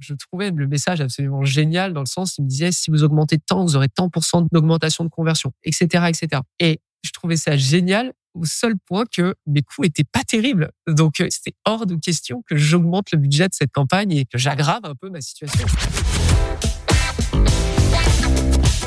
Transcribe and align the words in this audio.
je 0.00 0.14
trouvais 0.14 0.50
le 0.50 0.66
message 0.66 1.00
absolument 1.00 1.44
génial 1.44 1.92
dans 1.92 2.00
le 2.00 2.06
sens, 2.06 2.38
il 2.38 2.44
me 2.44 2.48
disait, 2.48 2.72
si 2.72 2.90
vous 2.90 3.04
augmentez 3.04 3.38
tant, 3.38 3.64
vous 3.64 3.76
aurez 3.76 3.88
tant 3.88 4.08
pour 4.08 4.24
cent 4.24 4.46
d'augmentation 4.50 5.04
de 5.04 5.10
conversion, 5.10 5.52
etc., 5.62 6.06
etc. 6.08 6.42
Et 6.58 6.80
je 7.02 7.10
trouvais 7.12 7.36
ça 7.36 7.56
génial 7.56 8.12
au 8.34 8.44
seul 8.44 8.74
point 8.86 9.04
que 9.10 9.34
mes 9.46 9.62
coûts 9.62 9.84
étaient 9.84 10.04
pas 10.04 10.22
terribles. 10.22 10.70
Donc, 10.86 11.20
euh, 11.20 11.26
c'était 11.30 11.56
hors 11.64 11.86
de 11.86 11.96
question 11.96 12.42
que 12.46 12.56
j'augmente 12.56 13.10
le 13.12 13.18
budget 13.18 13.48
de 13.48 13.54
cette 13.54 13.72
campagne 13.72 14.12
et 14.12 14.24
que 14.24 14.38
j'aggrave 14.38 14.80
un 14.84 14.94
peu 14.94 15.10
ma 15.10 15.20
situation. 15.20 15.66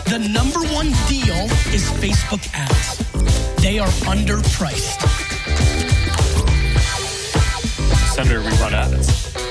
The 0.05 0.19
number 0.19 0.61
one 0.73 0.91
deal 1.07 1.49
is 1.73 1.89
Facebook 1.99 2.41
ads. 2.53 2.99
They 3.61 3.79
are 3.79 3.89
underpriced. 4.07 5.01
Senator, 8.13 8.41
we 8.41 8.51
run 8.61 8.73
ads. 8.73 9.42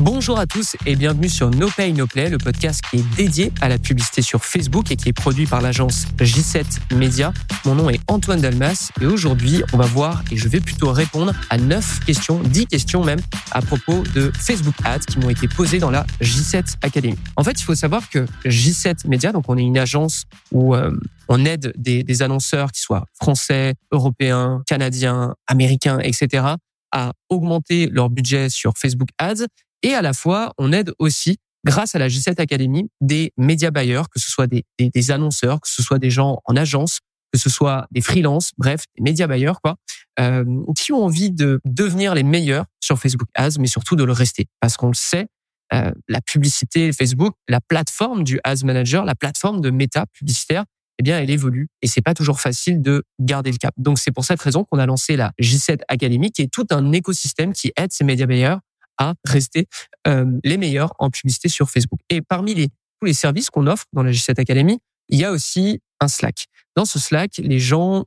Bonjour 0.00 0.38
à 0.38 0.46
tous 0.46 0.76
et 0.86 0.96
bienvenue 0.96 1.28
sur 1.28 1.50
No 1.50 1.68
Pay 1.76 1.92
No 1.92 2.06
Play, 2.06 2.30
le 2.30 2.38
podcast 2.38 2.80
qui 2.88 3.00
est 3.00 3.16
dédié 3.16 3.52
à 3.60 3.68
la 3.68 3.78
publicité 3.78 4.22
sur 4.22 4.42
Facebook 4.42 4.90
et 4.90 4.96
qui 4.96 5.10
est 5.10 5.12
produit 5.12 5.44
par 5.44 5.60
l'agence 5.60 6.06
J7 6.16 6.94
Media. 6.96 7.34
Mon 7.66 7.74
nom 7.74 7.90
est 7.90 8.00
Antoine 8.08 8.40
Dalmas 8.40 8.92
et 9.02 9.04
aujourd'hui, 9.04 9.62
on 9.74 9.76
va 9.76 9.84
voir 9.84 10.22
et 10.32 10.38
je 10.38 10.48
vais 10.48 10.60
plutôt 10.60 10.90
répondre 10.90 11.34
à 11.50 11.58
9 11.58 12.06
questions, 12.06 12.40
10 12.40 12.68
questions 12.68 13.04
même 13.04 13.20
à 13.50 13.60
propos 13.60 14.02
de 14.14 14.32
Facebook 14.34 14.74
Ads 14.84 15.00
qui 15.00 15.18
m'ont 15.18 15.28
été 15.28 15.46
posées 15.48 15.80
dans 15.80 15.90
la 15.90 16.06
J7 16.22 16.76
Academy. 16.80 17.18
En 17.36 17.44
fait, 17.44 17.60
il 17.60 17.64
faut 17.64 17.74
savoir 17.74 18.08
que 18.08 18.24
J7 18.46 19.06
Media, 19.06 19.32
donc 19.32 19.44
on 19.48 19.58
est 19.58 19.62
une 19.62 19.76
agence 19.76 20.24
où 20.50 20.74
euh, 20.74 20.98
on 21.28 21.44
aide 21.44 21.74
des, 21.76 22.04
des 22.04 22.22
annonceurs 22.22 22.72
qui 22.72 22.80
soient 22.80 23.04
français, 23.20 23.74
européens, 23.92 24.62
canadiens, 24.66 25.34
américains, 25.46 25.98
etc 25.98 26.54
à 26.92 27.12
augmenter 27.28 27.86
leur 27.86 28.10
budget 28.10 28.48
sur 28.48 28.72
Facebook 28.76 29.10
Ads 29.18 29.46
et 29.82 29.94
à 29.94 30.02
la 30.02 30.12
fois, 30.12 30.52
on 30.58 30.72
aide 30.72 30.92
aussi, 30.98 31.38
grâce 31.64 31.94
à 31.94 31.98
la 31.98 32.08
G7 32.08 32.40
Academy, 32.40 32.90
des 33.00 33.32
médias 33.36 33.70
buyers, 33.70 34.02
que 34.12 34.20
ce 34.20 34.30
soit 34.30 34.46
des, 34.46 34.64
des, 34.78 35.10
annonceurs, 35.10 35.60
que 35.60 35.68
ce 35.68 35.82
soit 35.82 35.98
des 35.98 36.10
gens 36.10 36.40
en 36.44 36.56
agence, 36.56 37.00
que 37.32 37.38
ce 37.38 37.48
soit 37.48 37.86
des 37.90 38.00
freelances, 38.00 38.50
bref, 38.58 38.84
des 38.96 39.02
médias 39.02 39.26
buyers, 39.26 39.52
quoi, 39.62 39.76
euh, 40.18 40.44
qui 40.76 40.92
ont 40.92 41.04
envie 41.04 41.30
de 41.30 41.60
devenir 41.64 42.14
les 42.14 42.22
meilleurs 42.22 42.64
sur 42.80 42.98
Facebook 42.98 43.28
Ads, 43.34 43.58
mais 43.58 43.66
surtout 43.66 43.96
de 43.96 44.04
le 44.04 44.12
rester. 44.12 44.46
Parce 44.60 44.76
qu'on 44.76 44.88
le 44.88 44.94
sait, 44.94 45.26
euh, 45.72 45.92
la 46.08 46.20
publicité 46.20 46.92
Facebook, 46.92 47.34
la 47.48 47.60
plateforme 47.60 48.24
du 48.24 48.40
Ads 48.44 48.64
Manager, 48.64 49.04
la 49.04 49.14
plateforme 49.14 49.60
de 49.60 49.70
méta 49.70 50.06
publicitaire, 50.12 50.64
eh 50.98 51.02
bien, 51.02 51.18
elle 51.18 51.30
évolue 51.30 51.68
et 51.80 51.86
c'est 51.86 52.02
pas 52.02 52.12
toujours 52.12 52.40
facile 52.40 52.82
de 52.82 53.04
garder 53.18 53.50
le 53.50 53.56
cap. 53.56 53.72
Donc, 53.78 53.98
c'est 53.98 54.10
pour 54.10 54.24
cette 54.24 54.42
raison 54.42 54.64
qu'on 54.64 54.78
a 54.78 54.84
lancé 54.84 55.16
la 55.16 55.32
J7 55.40 55.80
Academy, 55.88 56.30
qui 56.30 56.42
est 56.42 56.52
tout 56.52 56.66
un 56.70 56.92
écosystème 56.92 57.54
qui 57.54 57.72
aide 57.76 57.90
ces 57.92 58.04
médias 58.04 58.26
buyers 58.26 58.56
à 59.00 59.14
rester 59.24 59.66
euh, 60.06 60.26
les 60.44 60.58
meilleurs 60.58 60.92
en 61.00 61.10
publicité 61.10 61.48
sur 61.48 61.68
Facebook. 61.68 61.98
Et 62.10 62.20
parmi 62.22 62.54
les, 62.54 62.68
tous 62.68 63.06
les 63.06 63.14
services 63.14 63.50
qu'on 63.50 63.66
offre 63.66 63.86
dans 63.92 64.04
la 64.04 64.12
G7 64.12 64.38
Academy, 64.40 64.78
il 65.08 65.18
y 65.18 65.24
a 65.24 65.32
aussi 65.32 65.80
un 66.00 66.06
Slack. 66.06 66.46
Dans 66.76 66.84
ce 66.84 67.00
Slack, 67.00 67.38
les 67.38 67.58
gens, 67.58 68.04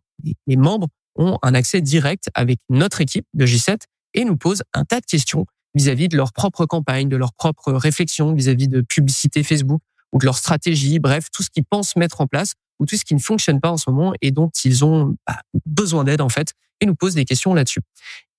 les 0.48 0.56
membres 0.56 0.88
ont 1.16 1.38
un 1.42 1.54
accès 1.54 1.82
direct 1.82 2.30
avec 2.34 2.60
notre 2.70 3.02
équipe 3.02 3.26
de 3.34 3.46
G7 3.46 3.80
et 4.14 4.24
nous 4.24 4.38
posent 4.38 4.64
un 4.74 4.86
tas 4.86 5.02
de 5.02 5.06
questions 5.06 5.46
vis-à-vis 5.76 6.08
de 6.08 6.16
leur 6.16 6.32
propre 6.32 6.66
campagne, 6.66 7.10
de 7.10 7.18
leur 7.18 7.34
propre 7.34 7.74
réflexion 7.74 8.34
vis-à-vis 8.34 8.68
de 8.68 8.82
publicité 8.82 9.44
Facebook 9.44 9.82
ou 10.12 10.20
de 10.20 10.26
leur 10.26 10.38
stratégie, 10.38 11.00
bref, 11.00 11.28
tout 11.32 11.42
ce 11.42 11.50
qu'ils 11.50 11.66
pensent 11.66 11.96
mettre 11.96 12.22
en 12.22 12.28
place 12.28 12.54
ou 12.80 12.86
tout 12.86 12.96
ce 12.96 13.04
qui 13.04 13.16
ne 13.16 13.20
fonctionne 13.20 13.60
pas 13.60 13.72
en 13.72 13.78
ce 13.78 13.90
moment 13.90 14.14
et 14.22 14.32
dont 14.32 14.52
ils 14.64 14.86
ont 14.86 15.16
bah, 15.28 15.40
besoin 15.66 16.04
d'aide 16.04 16.22
en 16.22 16.30
fait 16.30 16.54
et 16.84 16.86
nous 16.86 16.96
posent 16.96 17.16
des 17.16 17.26
questions 17.26 17.54
là-dessus. 17.54 17.82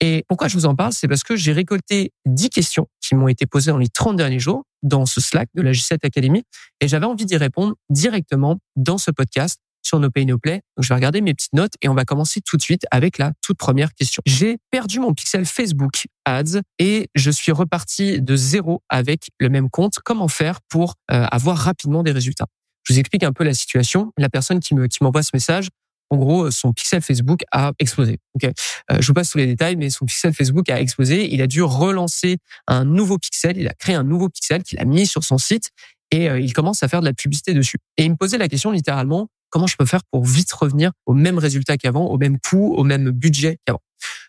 Et 0.01 0.25
pourquoi 0.29 0.49
je 0.49 0.55
vous 0.55 0.67
en 0.67 0.75
parle? 0.75 0.93
C'est 0.93 1.09
parce 1.09 1.23
que 1.23 1.37
j'ai 1.37 1.53
récolté 1.53 2.13
10 2.27 2.51
questions 2.51 2.87
qui 3.01 3.15
m'ont 3.15 3.29
été 3.29 3.47
posées 3.47 3.71
dans 3.71 3.79
les 3.79 3.89
30 3.89 4.17
derniers 4.17 4.39
jours 4.39 4.65
dans 4.83 5.07
ce 5.07 5.21
Slack 5.21 5.49
de 5.55 5.63
la 5.63 5.73
G7 5.73 5.99
Academy 6.03 6.45
et 6.81 6.89
j'avais 6.89 7.07
envie 7.07 7.25
d'y 7.25 7.37
répondre 7.37 7.75
directement 7.89 8.59
dans 8.77 8.99
ce 8.99 9.11
podcast 9.11 9.59
sur 9.83 10.01
No 10.01 10.11
Pay 10.11 10.27
No 10.27 10.39
Play. 10.39 10.63
Donc 10.77 10.85
je 10.85 10.89
vais 10.89 10.95
regarder 10.95 11.21
mes 11.21 11.35
petites 11.35 11.53
notes 11.53 11.75
et 11.83 11.89
on 11.89 11.95
va 11.95 12.05
commencer 12.05 12.41
tout 12.41 12.57
de 12.57 12.63
suite 12.63 12.87
avec 12.91 13.19
la 13.19 13.33
toute 13.43 13.59
première 13.59 13.95
question. 13.95 14.23
J'ai 14.27 14.59
perdu 14.71 14.99
mon 14.99 15.13
pixel 15.13 15.45
Facebook 15.45 16.07
Ads 16.25 16.61
et 16.79 17.09
je 17.15 17.31
suis 17.31 17.53
reparti 17.53 18.21
de 18.21 18.37
zéro 18.37 18.83
avec 18.89 19.29
le 19.39 19.49
même 19.49 19.71
compte. 19.71 19.99
Comment 20.05 20.29
faire 20.29 20.61
pour 20.69 20.95
euh, 21.11 21.25
avoir 21.31 21.57
rapidement 21.57 22.03
des 22.03 22.13
résultats? 22.13 22.47
Je 22.85 22.93
vous 22.93 22.99
explique 22.99 23.23
un 23.23 23.33
peu 23.33 23.45
la 23.45 23.55
situation. 23.55 24.13
La 24.19 24.29
personne 24.29 24.61
qui 24.61 24.75
me 24.75 24.87
qui 24.87 25.03
m'envoie 25.03 25.23
ce 25.23 25.31
message 25.33 25.69
en 26.11 26.17
gros, 26.17 26.51
son 26.51 26.73
pixel 26.73 27.03
Facebook 27.03 27.43
a 27.51 27.73
explosé. 27.79 28.19
Ok, 28.35 28.45
euh, 28.45 28.97
je 29.01 29.07
vous 29.07 29.15
passe 29.15 29.31
tous 29.31 29.39
les 29.39 29.47
détails, 29.47 29.77
mais 29.77 29.91
son 29.91 30.05
pixel 30.05 30.33
Facebook 30.33 30.69
a 30.69 30.81
explosé. 30.81 31.33
Il 31.33 31.43
a 31.43 31.47
dû 31.47 31.63
relancer 31.63 32.39
un 32.67 32.85
nouveau 32.85 33.19
pixel. 33.19 33.57
Il 33.57 33.69
a 33.69 33.75
créé 33.75 33.95
un 33.95 34.05
nouveau 34.05 34.29
pixel 34.29 34.63
qu'il 34.63 34.79
a 34.79 34.85
mis 34.85 35.07
sur 35.07 35.25
son 35.25 35.39
site 35.39 35.71
et 36.11 36.29
euh, 36.29 36.39
il 36.39 36.53
commence 36.53 36.83
à 36.83 36.89
faire 36.89 37.01
de 37.01 37.07
la 37.07 37.13
publicité 37.13 37.55
dessus. 37.55 37.79
Et 37.97 38.05
il 38.05 38.11
me 38.11 38.17
posait 38.17 38.39
la 38.39 38.49
question 38.49 38.71
littéralement 38.71 39.29
comment 39.51 39.67
je 39.67 39.77
peux 39.77 39.87
faire 39.87 40.03
pour 40.11 40.25
vite 40.25 40.53
revenir 40.53 40.91
au 41.07 41.15
même 41.15 41.39
résultat 41.39 41.77
qu'avant, 41.77 42.07
au 42.07 42.19
même 42.19 42.39
coût, 42.41 42.75
au 42.77 42.83
même 42.83 43.11
budget 43.11 43.59
qu'avant? 43.65 43.83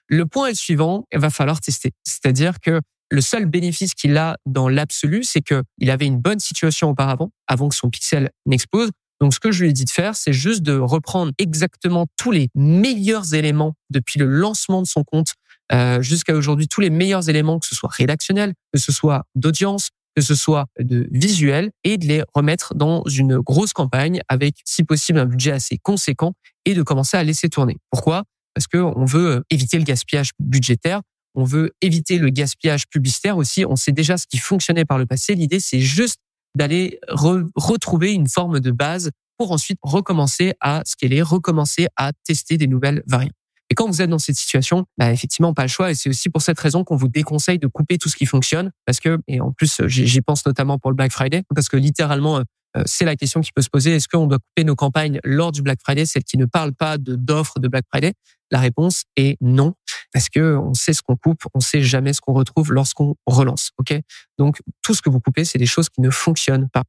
Le 0.07 0.25
point 0.25 0.47
est 0.47 0.51
le 0.51 0.55
suivant, 0.55 1.05
il 1.11 1.19
va 1.19 1.31
falloir 1.31 1.59
tester. 1.61 1.93
C'est-à-dire 2.03 2.59
que 2.59 2.79
le 3.09 3.21
seul 3.21 3.45
bénéfice 3.45 3.93
qu'il 3.93 4.17
a 4.17 4.37
dans 4.45 4.69
l'absolu, 4.69 5.23
c'est 5.23 5.41
que 5.41 5.63
il 5.79 5.89
avait 5.89 6.05
une 6.05 6.19
bonne 6.19 6.39
situation 6.39 6.89
auparavant, 6.89 7.31
avant 7.47 7.69
que 7.69 7.75
son 7.75 7.89
pixel 7.89 8.29
n'explose. 8.45 8.89
Donc, 9.21 9.33
ce 9.33 9.39
que 9.39 9.51
je 9.51 9.63
lui 9.63 9.69
ai 9.69 9.73
dit 9.73 9.85
de 9.85 9.89
faire, 9.89 10.15
c'est 10.15 10.33
juste 10.33 10.61
de 10.61 10.77
reprendre 10.77 11.31
exactement 11.37 12.05
tous 12.17 12.31
les 12.31 12.49
meilleurs 12.55 13.33
éléments 13.33 13.73
depuis 13.89 14.19
le 14.19 14.25
lancement 14.25 14.81
de 14.81 14.87
son 14.87 15.03
compte 15.03 15.33
euh, 15.71 16.01
jusqu'à 16.01 16.35
aujourd'hui, 16.35 16.67
tous 16.67 16.81
les 16.81 16.89
meilleurs 16.89 17.29
éléments, 17.29 17.59
que 17.59 17.65
ce 17.65 17.75
soit 17.75 17.89
rédactionnel, 17.91 18.53
que 18.73 18.79
ce 18.79 18.91
soit 18.91 19.25
d'audience, 19.35 19.89
que 20.15 20.21
ce 20.21 20.35
soit 20.35 20.65
de 20.79 21.07
visuel, 21.11 21.71
et 21.83 21.97
de 21.97 22.05
les 22.05 22.23
remettre 22.33 22.75
dans 22.75 23.03
une 23.05 23.39
grosse 23.39 23.73
campagne 23.73 24.21
avec, 24.29 24.55
si 24.65 24.83
possible, 24.83 25.19
un 25.19 25.25
budget 25.25 25.51
assez 25.51 25.77
conséquent 25.77 26.33
et 26.65 26.73
de 26.73 26.83
commencer 26.83 27.17
à 27.17 27.23
laisser 27.23 27.49
tourner. 27.49 27.77
Pourquoi? 27.89 28.23
Parce 28.53 28.67
que 28.67 28.77
on 28.77 29.05
veut 29.05 29.43
éviter 29.49 29.77
le 29.77 29.83
gaspillage 29.83 30.31
budgétaire. 30.39 31.01
On 31.37 31.43
veut 31.43 31.71
éviter 31.81 32.17
le 32.17 32.29
gaspillage 32.29 32.87
publicitaire 32.87 33.35
aussi. 33.35 33.65
On 33.65 33.75
sait 33.75 33.91
déjà 33.91 34.17
ce 34.17 34.25
qui 34.25 34.37
fonctionnait 34.37 34.85
par 34.85 34.97
le 34.97 35.05
passé. 35.05 35.35
L'idée, 35.35 35.59
c'est 35.59 35.81
juste 35.81 36.19
d'aller 36.55 36.99
retrouver 37.09 38.13
une 38.13 38.27
forme 38.27 38.59
de 38.59 38.71
base 38.71 39.11
pour 39.37 39.51
ensuite 39.51 39.79
recommencer 39.81 40.53
à 40.61 40.81
scaler, 40.85 41.21
recommencer 41.21 41.87
à 41.95 42.11
tester 42.25 42.57
des 42.57 42.67
nouvelles 42.67 43.03
variantes. 43.07 43.33
Et 43.69 43.75
quand 43.75 43.87
vous 43.87 44.01
êtes 44.01 44.09
dans 44.09 44.19
cette 44.19 44.35
situation, 44.35 44.85
bah 44.97 45.11
effectivement, 45.11 45.53
pas 45.53 45.63
le 45.63 45.67
choix. 45.67 45.91
Et 45.91 45.95
c'est 45.95 46.09
aussi 46.09 46.29
pour 46.29 46.41
cette 46.41 46.59
raison 46.59 46.83
qu'on 46.83 46.95
vous 46.95 47.07
déconseille 47.07 47.57
de 47.57 47.67
couper 47.67 47.97
tout 47.97 48.09
ce 48.09 48.15
qui 48.15 48.25
fonctionne. 48.25 48.71
Parce 48.85 48.99
que, 48.99 49.17
et 49.27 49.41
en 49.41 49.51
plus, 49.51 49.81
j'y 49.87 50.21
pense 50.21 50.45
notamment 50.45 50.77
pour 50.77 50.91
le 50.91 50.95
Black 50.95 51.11
Friday, 51.11 51.43
parce 51.53 51.67
que 51.67 51.77
littéralement, 51.77 52.37
euh, 52.37 52.43
c'est 52.85 53.05
la 53.05 53.15
question 53.15 53.41
qui 53.41 53.51
peut 53.51 53.61
se 53.61 53.69
poser. 53.69 53.95
Est-ce 53.95 54.07
qu'on 54.07 54.27
doit 54.27 54.39
couper 54.39 54.63
nos 54.63 54.75
campagnes 54.75 55.19
lors 55.23 55.51
du 55.51 55.61
Black 55.61 55.79
Friday, 55.81 56.05
celles 56.05 56.23
qui 56.23 56.37
ne 56.37 56.45
parlent 56.45 56.73
pas 56.73 56.97
de 56.97 57.15
d'offres 57.15 57.59
de 57.59 57.67
Black 57.67 57.85
Friday? 57.91 58.13
La 58.51 58.59
réponse 58.59 59.03
est 59.15 59.37
non, 59.41 59.73
parce 60.13 60.29
que 60.29 60.55
on 60.57 60.73
sait 60.73 60.93
ce 60.93 61.01
qu'on 61.01 61.15
coupe, 61.15 61.43
on 61.53 61.59
sait 61.59 61.81
jamais 61.81 62.13
ce 62.13 62.21
qu'on 62.21 62.33
retrouve 62.33 62.71
lorsqu'on 62.71 63.15
relance. 63.25 63.71
Ok? 63.77 63.93
Donc 64.37 64.59
tout 64.81 64.93
ce 64.93 65.01
que 65.01 65.09
vous 65.09 65.19
coupez, 65.19 65.45
c'est 65.45 65.57
des 65.57 65.65
choses 65.65 65.89
qui 65.89 66.01
ne 66.01 66.09
fonctionnent 66.09 66.69
pas. 66.69 66.83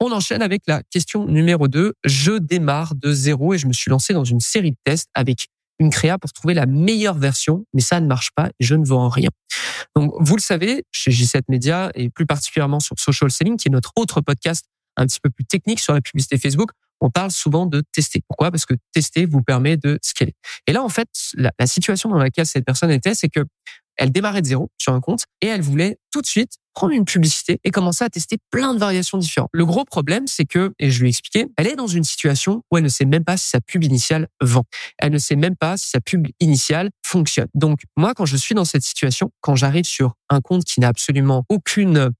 On 0.00 0.12
enchaîne 0.12 0.42
avec 0.42 0.62
la 0.66 0.82
question 0.90 1.26
numéro 1.26 1.68
2. 1.68 1.94
Je 2.04 2.32
démarre 2.32 2.94
de 2.94 3.12
zéro 3.12 3.54
et 3.54 3.58
je 3.58 3.66
me 3.66 3.72
suis 3.72 3.90
lancé 3.90 4.12
dans 4.12 4.24
une 4.24 4.40
série 4.40 4.72
de 4.72 4.76
tests 4.84 5.10
avec 5.14 5.46
une 5.78 5.90
créa 5.90 6.18
pour 6.18 6.32
trouver 6.32 6.54
la 6.54 6.66
meilleure 6.66 7.18
version, 7.18 7.66
mais 7.74 7.80
ça 7.80 8.00
ne 8.00 8.06
marche 8.06 8.30
pas 8.34 8.48
et 8.60 8.64
je 8.64 8.74
ne 8.74 8.84
vends 8.84 9.08
rien. 9.08 9.30
Donc, 9.96 10.12
vous 10.20 10.36
le 10.36 10.40
savez, 10.40 10.84
chez 10.92 11.10
J7 11.10 11.42
Media 11.48 11.90
et 11.94 12.10
plus 12.10 12.26
particulièrement 12.26 12.80
sur 12.80 12.98
Social 12.98 13.30
Selling, 13.30 13.56
qui 13.56 13.68
est 13.68 13.72
notre 13.72 13.92
autre 13.96 14.20
podcast 14.20 14.66
un 14.96 15.06
petit 15.06 15.20
peu 15.20 15.30
plus 15.30 15.44
technique 15.44 15.80
sur 15.80 15.92
la 15.92 16.00
publicité 16.00 16.38
Facebook, 16.38 16.70
on 17.00 17.10
parle 17.10 17.30
souvent 17.30 17.66
de 17.66 17.82
tester. 17.92 18.22
Pourquoi? 18.28 18.50
Parce 18.50 18.66
que 18.66 18.74
tester 18.92 19.26
vous 19.26 19.42
permet 19.42 19.76
de 19.76 19.98
scaler. 20.02 20.34
Et 20.66 20.72
là, 20.72 20.82
en 20.82 20.88
fait, 20.88 21.08
la, 21.34 21.50
situation 21.66 22.08
dans 22.08 22.18
laquelle 22.18 22.46
cette 22.46 22.64
personne 22.64 22.90
était, 22.90 23.14
c'est 23.14 23.28
que 23.28 23.40
elle 23.96 24.10
démarrait 24.10 24.42
de 24.42 24.46
zéro 24.46 24.70
sur 24.76 24.92
un 24.92 25.00
compte 25.00 25.24
et 25.40 25.46
elle 25.46 25.60
voulait 25.60 25.98
tout 26.10 26.20
de 26.20 26.26
suite 26.26 26.54
prendre 26.74 26.92
une 26.92 27.04
publicité 27.04 27.60
et 27.62 27.70
commencer 27.70 28.04
à 28.04 28.10
tester 28.10 28.38
plein 28.50 28.74
de 28.74 28.80
variations 28.80 29.18
différentes. 29.18 29.50
Le 29.52 29.64
gros 29.64 29.84
problème, 29.84 30.26
c'est 30.26 30.46
que, 30.46 30.72
et 30.80 30.90
je 30.90 31.00
lui 31.00 31.06
ai 31.06 31.10
expliqué, 31.10 31.46
elle 31.56 31.68
est 31.68 31.76
dans 31.76 31.86
une 31.86 32.02
situation 32.02 32.62
où 32.70 32.76
elle 32.76 32.82
ne 32.82 32.88
sait 32.88 33.04
même 33.04 33.24
pas 33.24 33.36
si 33.36 33.48
sa 33.48 33.60
pub 33.60 33.84
initiale 33.84 34.26
vend. 34.40 34.64
Elle 34.98 35.12
ne 35.12 35.18
sait 35.18 35.36
même 35.36 35.54
pas 35.54 35.76
si 35.76 35.90
sa 35.90 36.00
pub 36.00 36.26
initiale 36.40 36.90
fonctionne. 37.06 37.46
Donc, 37.54 37.82
moi, 37.96 38.14
quand 38.14 38.26
je 38.26 38.36
suis 38.36 38.56
dans 38.56 38.64
cette 38.64 38.82
situation, 38.82 39.30
quand 39.40 39.54
j'arrive 39.54 39.84
sur 39.84 40.14
un 40.28 40.40
compte 40.40 40.64
qui 40.64 40.80
n'a 40.80 40.88
absolument 40.88 41.44
aucune 41.48 42.10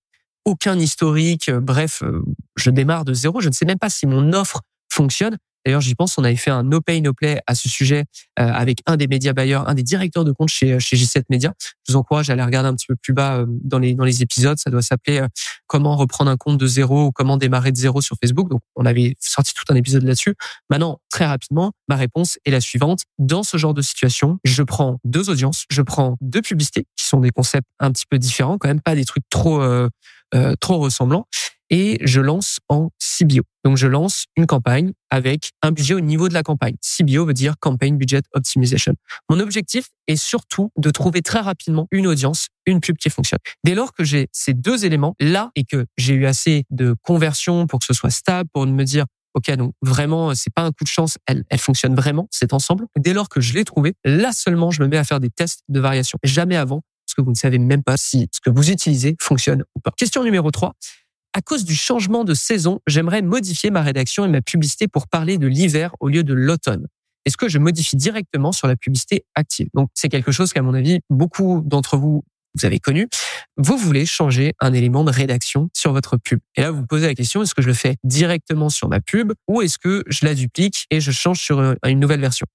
aucun 0.45 0.79
historique. 0.79 1.49
Euh, 1.49 1.61
bref, 1.61 2.03
euh, 2.03 2.23
je 2.57 2.71
démarre 2.71 3.05
de 3.05 3.15
zéro. 3.15 3.41
Je 3.41 3.49
ne 3.49 3.55
sais 3.55 3.65
même 3.65 3.79
pas 3.79 3.91
si 3.91 4.07
mon 4.07 4.33
offre 4.33 4.61
fonctionne. 4.91 5.39
D'ailleurs, 5.65 5.81
j'y 5.81 5.95
pense, 5.95 6.19
on 6.19 6.25
avait 6.25 6.37
fait 6.37 6.51
un 6.51 6.63
no 6.63 6.81
pay 6.81 7.01
no 7.01 7.15
play 7.15 7.41
à 7.47 7.55
ce 7.55 7.69
sujet 7.69 8.05
euh, 8.39 8.53
avec 8.53 8.81
un 8.87 8.97
des 8.97 9.07
médias 9.07 9.33
bailleurs, 9.33 9.67
un 9.69 9.75
des 9.75 9.83
directeurs 9.83 10.25
de 10.25 10.33
compte 10.33 10.51
chez 10.51 10.79
chez 10.79 10.97
J7 10.97 11.23
Media. 11.31 11.55
Je 11.87 11.93
vous 11.93 11.99
encourage 11.99 12.29
à 12.29 12.35
aller 12.35 12.43
regarder 12.43 12.69
un 12.69 12.75
petit 12.75 12.87
peu 12.87 12.97
plus 12.97 13.15
bas 13.15 13.39
euh, 13.39 13.47
dans 13.49 13.79
les 13.79 13.95
dans 13.95 14.05
les 14.05 14.23
épisodes. 14.23 14.59
Ça 14.59 14.71
doit 14.71 14.83
s'appeler 14.83 15.21
euh, 15.21 15.29
comment 15.67 15.97
reprendre 15.97 16.31
un 16.31 16.37
compte 16.37 16.59
de 16.59 16.67
zéro 16.67 17.07
ou 17.07 17.13
comment 17.13 17.39
démarrer 17.39 17.73
de 17.73 17.77
zéro 17.77 18.03
sur 18.03 18.17
Facebook. 18.23 18.51
Donc, 18.51 18.61
on 18.77 18.85
avait 18.85 19.17
sorti 19.21 19.55
tout 19.55 19.65
un 19.71 19.75
épisode 19.75 20.03
là-dessus. 20.03 20.35
Maintenant, 20.69 21.01
très 21.11 21.25
rapidement, 21.25 21.73
ma 21.89 21.97
réponse 21.97 22.39
est 22.45 22.51
la 22.51 22.61
suivante. 22.61 23.01
Dans 23.19 23.43
ce 23.43 23.57
genre 23.57 23.75
de 23.75 23.83
situation, 23.83 24.39
je 24.45 24.63
prends 24.63 24.99
deux 25.05 25.31
audiences, 25.31 25.65
je 25.71 25.81
prends 25.81 26.17
deux 26.21 26.43
publicités 26.43 26.87
qui 26.97 27.07
sont 27.07 27.21
des 27.21 27.31
concepts 27.31 27.69
un 27.81 27.91
petit 27.91 28.05
peu 28.09 28.19
différents, 28.19 28.59
quand 28.59 28.69
même 28.69 28.83
pas 28.83 28.95
des 28.95 29.07
trucs 29.07 29.25
trop 29.31 29.63
euh, 30.35 30.55
trop 30.61 30.79
ressemblants 30.79 31.27
et 31.71 31.99
je 32.03 32.21
lance 32.21 32.59
en 32.69 32.91
CBO. 32.99 33.43
Donc 33.65 33.77
je 33.77 33.87
lance 33.87 34.27
une 34.37 34.47
campagne 34.47 34.93
avec 35.11 35.51
un 35.63 35.71
budget 35.71 35.95
au 35.95 36.01
niveau 36.01 36.29
de 36.29 36.35
la 36.35 36.43
campagne. 36.43 36.75
CBO 36.81 37.25
veut 37.25 37.33
dire 37.33 37.55
Campaign 37.59 37.97
Budget 37.97 38.23
Optimization. 38.35 38.95
Mon 39.31 39.41
objectif 39.41 39.89
est 40.07 40.17
surtout 40.17 40.71
de 40.77 40.91
trouver 40.91 41.23
très 41.23 41.41
rapidement 41.41 41.89
une 41.91 42.07
audience, 42.07 42.49
une 42.67 42.81
pub 42.81 42.97
qui 42.97 43.11
fonctionne. 43.11 43.39
Dès 43.65 43.75
lors 43.75 43.93
que 43.93 44.05
j'ai 44.05 44.29
ces 44.33 44.55
deux 44.55 44.85
éléments 44.85 45.15
là 45.19 45.51
et 45.57 45.65
que 45.65 45.87
j'ai 45.97 46.15
eu 46.15 46.27
assez 46.27 46.65
de 46.71 46.95
conversion 47.03 47.67
pour 47.67 47.81
que 47.81 47.87
ce 47.87 47.95
soit 47.95 48.11
stable, 48.11 48.49
pour 48.53 48.67
me 48.67 48.85
dire 48.85 49.07
Ok, 49.37 49.51
donc 49.57 49.73
vraiment, 49.83 50.33
c'est 50.37 50.53
pas 50.55 50.63
un 50.63 50.71
coup 50.71 50.85
de 50.85 50.89
chance, 50.89 51.19
elle, 51.27 51.43
elle 51.51 51.59
fonctionne 51.59 51.97
vraiment, 51.97 52.29
cet 52.31 52.53
ensemble. 52.53 52.87
Dès 52.97 53.13
lors 53.13 53.29
que 53.29 53.41
je 53.41 53.53
l'ai 53.55 53.65
trouvé, 53.65 53.95
là 54.05 54.31
seulement, 54.33 54.71
je 54.71 54.81
me 54.81 54.87
mets 54.87 54.97
à 54.97 55.03
faire 55.03 55.19
des 55.19 55.31
tests 55.31 55.65
de 55.69 55.81
variation. 55.81 56.19
Jamais 56.23 56.55
avant, 56.55 56.83
parce 57.15 57.23
que 57.23 57.27
vous 57.27 57.31
ne 57.31 57.37
savez 57.37 57.59
même 57.59 57.83
pas 57.83 57.97
si 57.97 58.29
ce 58.33 58.41
que 58.41 58.51
vous 58.51 58.71
utilisez 58.71 59.17
fonctionne 59.21 59.65
ou 59.77 59.81
pas. 59.81 59.93
Question 59.97 60.25
numéro 60.25 60.51
3 60.51 60.75
à 61.37 61.43
cause 61.43 61.65
du 61.65 61.75
changement 61.75 62.23
de 62.23 62.33
saison, 62.33 62.79
j'aimerais 62.87 63.21
modifier 63.21 63.73
ma 63.73 63.83
rédaction 63.83 64.25
et 64.25 64.29
ma 64.29 64.41
publicité 64.41 64.87
pour 64.87 65.09
parler 65.09 65.37
de 65.37 65.49
l'hiver 65.49 65.91
au 65.99 66.09
lieu 66.09 66.23
de 66.23 66.33
l'automne. 66.33 66.87
Est-ce 67.25 67.37
que 67.37 67.49
je 67.49 67.59
modifie 67.59 67.97
directement 67.97 68.53
sur 68.53 68.69
la 68.69 68.77
publicité 68.77 69.25
active? 69.35 69.67
Donc, 69.75 69.89
c'est 69.95 70.09
quelque 70.09 70.31
chose 70.31 70.53
qu'à 70.53 70.63
mon 70.63 70.75
avis, 70.75 71.01
beaucoup 71.11 71.61
d'entre 71.67 71.97
vous 71.97 72.23
vous 72.55 72.65
avez 72.65 72.79
connu, 72.79 73.09
vous 73.57 73.77
voulez 73.77 74.07
changer 74.07 74.53
un 74.61 74.73
élément 74.73 75.03
de 75.03 75.11
rédaction 75.11 75.71
sur 75.75 75.93
votre 75.93 76.19
pub. 76.19 76.39
Et 76.55 76.61
là, 76.61 76.71
vous 76.71 76.83
vous 76.83 76.87
posez 76.87 77.09
la 77.09 77.15
question, 77.17 77.43
est-ce 77.43 77.53
que 77.53 77.63
je 77.63 77.67
le 77.67 77.75
fais 77.75 77.97
directement 78.05 78.69
sur 78.69 78.89
ma 78.89 79.01
pub 79.01 79.33
ou 79.49 79.61
est-ce 79.61 79.77
que 79.77 80.05
je 80.07 80.25
la 80.25 80.37
duplique 80.37 80.87
et 80.93 81.01
je 81.01 81.11
change 81.11 81.41
sur 81.41 81.75
une 81.85 81.99
nouvelle 81.99 82.21
version? 82.21 82.47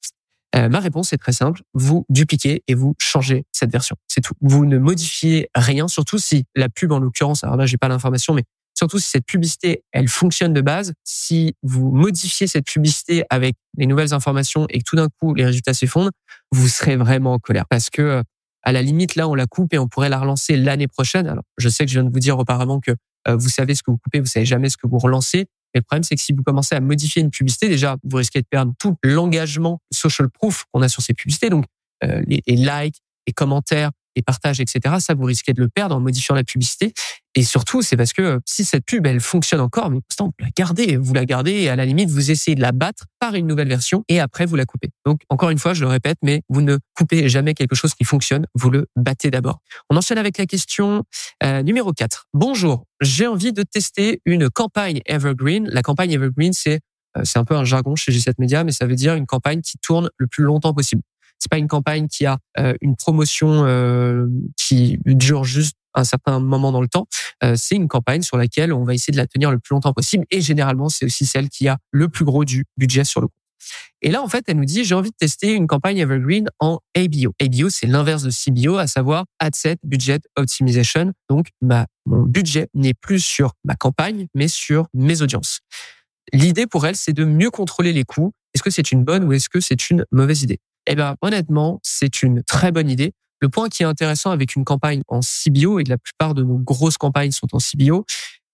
Euh, 0.55 0.69
Ma 0.69 0.79
réponse 0.79 1.13
est 1.13 1.17
très 1.17 1.31
simple, 1.31 1.61
vous 1.73 2.05
dupliquez 2.09 2.63
et 2.67 2.73
vous 2.73 2.95
changez 2.97 3.45
cette 3.51 3.71
version. 3.71 3.95
C'est 4.07 4.21
tout. 4.21 4.33
Vous 4.41 4.65
ne 4.65 4.77
modifiez 4.77 5.49
rien, 5.55 5.87
surtout 5.87 6.17
si 6.17 6.45
la 6.55 6.69
pub, 6.69 6.91
en 6.91 6.99
l'occurrence, 6.99 7.43
alors 7.43 7.55
là, 7.55 7.65
j'ai 7.65 7.77
pas 7.77 7.87
l'information, 7.87 8.33
mais 8.33 8.43
Surtout 8.79 8.97
si 8.97 9.09
cette 9.09 9.25
publicité, 9.25 9.83
elle 9.91 10.07
fonctionne 10.07 10.53
de 10.53 10.61
base. 10.61 10.93
Si 11.03 11.53
vous 11.63 11.91
modifiez 11.91 12.47
cette 12.47 12.65
publicité 12.65 13.25
avec 13.29 13.57
les 13.77 13.85
nouvelles 13.85 14.13
informations 14.13 14.67
et 14.69 14.79
que 14.79 14.83
tout 14.85 14.95
d'un 14.95 15.09
coup 15.19 15.33
les 15.33 15.43
résultats 15.43 15.73
s'effondrent, 15.73 16.11
vous 16.53 16.69
serez 16.69 16.95
vraiment 16.95 17.33
en 17.33 17.39
colère 17.39 17.65
parce 17.69 17.89
que 17.89 18.01
euh, 18.01 18.23
à 18.63 18.71
la 18.71 18.81
limite 18.81 19.15
là 19.15 19.27
on 19.27 19.35
la 19.35 19.47
coupe 19.47 19.73
et 19.73 19.79
on 19.79 19.89
pourrait 19.89 20.07
la 20.07 20.17
relancer 20.17 20.55
l'année 20.55 20.87
prochaine. 20.87 21.27
Alors 21.27 21.43
je 21.57 21.67
sais 21.67 21.83
que 21.83 21.91
je 21.91 21.99
viens 21.99 22.07
de 22.07 22.13
vous 22.13 22.21
dire 22.21 22.39
auparavant 22.39 22.79
que 22.79 22.91
euh, 23.27 23.35
vous 23.35 23.49
savez 23.49 23.75
ce 23.75 23.83
que 23.83 23.91
vous 23.91 23.97
coupez, 23.97 24.21
vous 24.21 24.27
savez 24.27 24.45
jamais 24.45 24.69
ce 24.69 24.77
que 24.77 24.87
vous 24.87 24.97
relancez. 24.97 25.47
Mais 25.73 25.79
le 25.79 25.83
problème, 25.83 26.03
c'est 26.03 26.15
que 26.15 26.21
si 26.21 26.33
vous 26.33 26.43
commencez 26.43 26.75
à 26.75 26.79
modifier 26.79 27.21
une 27.21 27.29
publicité, 27.29 27.69
déjà, 27.69 27.97
vous 28.03 28.17
risquez 28.17 28.41
de 28.41 28.47
perdre 28.49 28.73
tout 28.79 28.95
l'engagement 29.03 29.79
social 29.91 30.29
proof 30.29 30.65
qu'on 30.71 30.81
a 30.81 30.89
sur 30.89 31.01
ces 31.01 31.13
publicités. 31.13 31.49
Donc, 31.49 31.65
euh, 32.03 32.21
les, 32.27 32.41
les 32.47 32.55
likes, 32.55 33.01
les 33.27 33.33
commentaires, 33.33 33.91
les 34.19 34.23
partages, 34.23 34.59
etc. 34.59 34.95
Ça, 34.99 35.13
vous 35.13 35.23
risquez 35.23 35.53
de 35.53 35.61
le 35.61 35.69
perdre 35.69 35.95
en 35.95 35.99
modifiant 35.99 36.35
la 36.35 36.43
publicité. 36.43 36.93
Et 37.35 37.43
surtout, 37.43 37.81
c'est 37.81 37.95
parce 37.95 38.11
que 38.11 38.21
euh, 38.21 38.39
si 38.45 38.65
cette 38.65 38.85
pub, 38.85 39.05
elle 39.05 39.19
fonctionne 39.19 39.61
encore, 39.61 39.89
mais 39.89 39.99
pourtant, 40.07 40.25
vous 40.25 40.45
la 40.45 40.49
gardez, 40.55 40.97
vous 40.97 41.13
la 41.13 41.25
gardez 41.25 41.51
et 41.51 41.69
à 41.69 41.75
la 41.75 41.85
limite, 41.85 42.09
vous 42.09 42.31
essayez 42.31 42.55
de 42.55 42.61
la 42.61 42.71
battre 42.71 43.05
par 43.19 43.35
une 43.35 43.47
nouvelle 43.47 43.69
version 43.69 44.03
et 44.09 44.19
après, 44.19 44.45
vous 44.45 44.55
la 44.55 44.65
coupez. 44.65 44.89
Donc, 45.05 45.21
encore 45.29 45.49
une 45.49 45.59
fois, 45.59 45.73
je 45.73 45.81
le 45.81 45.87
répète, 45.87 46.17
mais 46.23 46.41
vous 46.49 46.61
ne 46.61 46.77
coupez 46.97 47.29
jamais 47.29 47.53
quelque 47.53 47.75
chose 47.75 47.93
qui 47.93 48.03
fonctionne, 48.03 48.45
vous 48.55 48.69
le 48.69 48.87
battez 48.95 49.31
d'abord. 49.31 49.59
On 49.89 49.95
enchaîne 49.95 50.17
avec 50.17 50.37
la 50.37 50.45
question 50.45 51.03
euh, 51.43 51.61
numéro 51.61 51.93
4. 51.93 52.27
Bonjour, 52.33 52.85
j'ai 52.99 53.27
envie 53.27 53.53
de 53.53 53.63
tester 53.63 54.21
une 54.25 54.49
campagne 54.49 55.01
Evergreen. 55.05 55.67
La 55.69 55.81
campagne 55.81 56.11
Evergreen, 56.11 56.51
c'est 56.53 56.79
euh, 57.17 57.21
c'est 57.23 57.39
un 57.39 57.45
peu 57.45 57.55
un 57.55 57.65
jargon 57.65 57.95
chez 57.95 58.11
G7 58.11 58.33
Media, 58.37 58.63
mais 58.63 58.71
ça 58.71 58.85
veut 58.85 58.95
dire 58.95 59.15
une 59.15 59.25
campagne 59.25 59.61
qui 59.61 59.77
tourne 59.77 60.09
le 60.17 60.27
plus 60.27 60.43
longtemps 60.43 60.73
possible. 60.73 61.01
C'est 61.39 61.49
pas 61.49 61.57
une 61.57 61.67
campagne 61.67 62.07
qui 62.07 62.25
a 62.25 62.37
euh, 62.57 62.73
une 62.81 62.95
promotion 62.95 63.65
euh, 63.65 64.27
qui 64.57 64.99
dure 65.05 65.43
juste 65.43 65.75
un 65.95 66.03
certain 66.03 66.39
moment 66.39 66.71
dans 66.71 66.81
le 66.81 66.87
temps. 66.87 67.07
Euh, 67.43 67.55
c'est 67.55 67.75
une 67.75 67.87
campagne 67.87 68.21
sur 68.21 68.37
laquelle 68.37 68.73
on 68.73 68.83
va 68.83 68.93
essayer 68.93 69.11
de 69.11 69.17
la 69.17 69.27
tenir 69.27 69.51
le 69.51 69.59
plus 69.59 69.73
longtemps 69.73 69.93
possible. 69.93 70.25
Et 70.31 70.41
généralement, 70.41 70.89
c'est 70.89 71.05
aussi 71.05 71.25
celle 71.25 71.49
qui 71.49 71.67
a 71.67 71.77
le 71.91 72.09
plus 72.09 72.25
gros 72.25 72.45
du 72.45 72.65
budget 72.77 73.03
sur 73.03 73.21
le 73.21 73.27
compte. 73.27 73.35
Et 74.01 74.11
là, 74.11 74.21
en 74.21 74.27
fait, 74.27 74.45
elle 74.47 74.57
nous 74.57 74.65
dit, 74.65 74.85
j'ai 74.85 74.95
envie 74.95 75.09
de 75.09 75.15
tester 75.15 75.53
une 75.53 75.67
campagne 75.67 75.97
Evergreen 75.97 76.47
en 76.59 76.79
ABO. 76.95 77.33
ABO, 77.41 77.69
c'est 77.69 77.87
l'inverse 77.87 78.23
de 78.23 78.31
CBO, 78.31 78.77
à 78.77 78.87
savoir 78.87 79.25
Ad 79.39 79.53
Budget 79.83 80.19
Optimization. 80.37 81.11
Donc, 81.29 81.47
ma, 81.61 81.85
mon 82.05 82.23
budget 82.23 82.69
n'est 82.73 82.93
plus 82.93 83.19
sur 83.19 83.53
ma 83.65 83.75
campagne, 83.75 84.27
mais 84.33 84.47
sur 84.47 84.87
mes 84.93 85.21
audiences. 85.21 85.59
L'idée 86.31 86.67
pour 86.67 86.85
elle, 86.85 86.95
c'est 86.95 87.13
de 87.13 87.25
mieux 87.25 87.49
contrôler 87.49 87.91
les 87.91 88.05
coûts. 88.05 88.31
Est-ce 88.53 88.63
que 88.63 88.69
c'est 88.69 88.91
une 88.91 89.03
bonne 89.03 89.25
ou 89.25 89.33
est-ce 89.33 89.49
que 89.49 89.59
c'est 89.59 89.89
une 89.89 90.05
mauvaise 90.11 90.43
idée? 90.43 90.59
Eh 90.89 90.95
ben, 90.95 91.15
honnêtement, 91.21 91.79
c'est 91.83 92.23
une 92.23 92.43
très 92.43 92.71
bonne 92.71 92.89
idée. 92.89 93.13
Le 93.41 93.47
point 93.47 93.69
qui 93.69 93.83
est 93.83 93.85
intéressant 93.85 94.31
avec 94.31 94.55
une 94.55 94.65
campagne 94.65 95.01
en 95.07 95.21
CBO, 95.21 95.79
et 95.79 95.83
la 95.83 95.97
plupart 95.97 96.33
de 96.33 96.43
nos 96.43 96.57
grosses 96.57 96.97
campagnes 96.97 97.31
sont 97.31 97.47
en 97.53 97.59
CBO, 97.59 98.05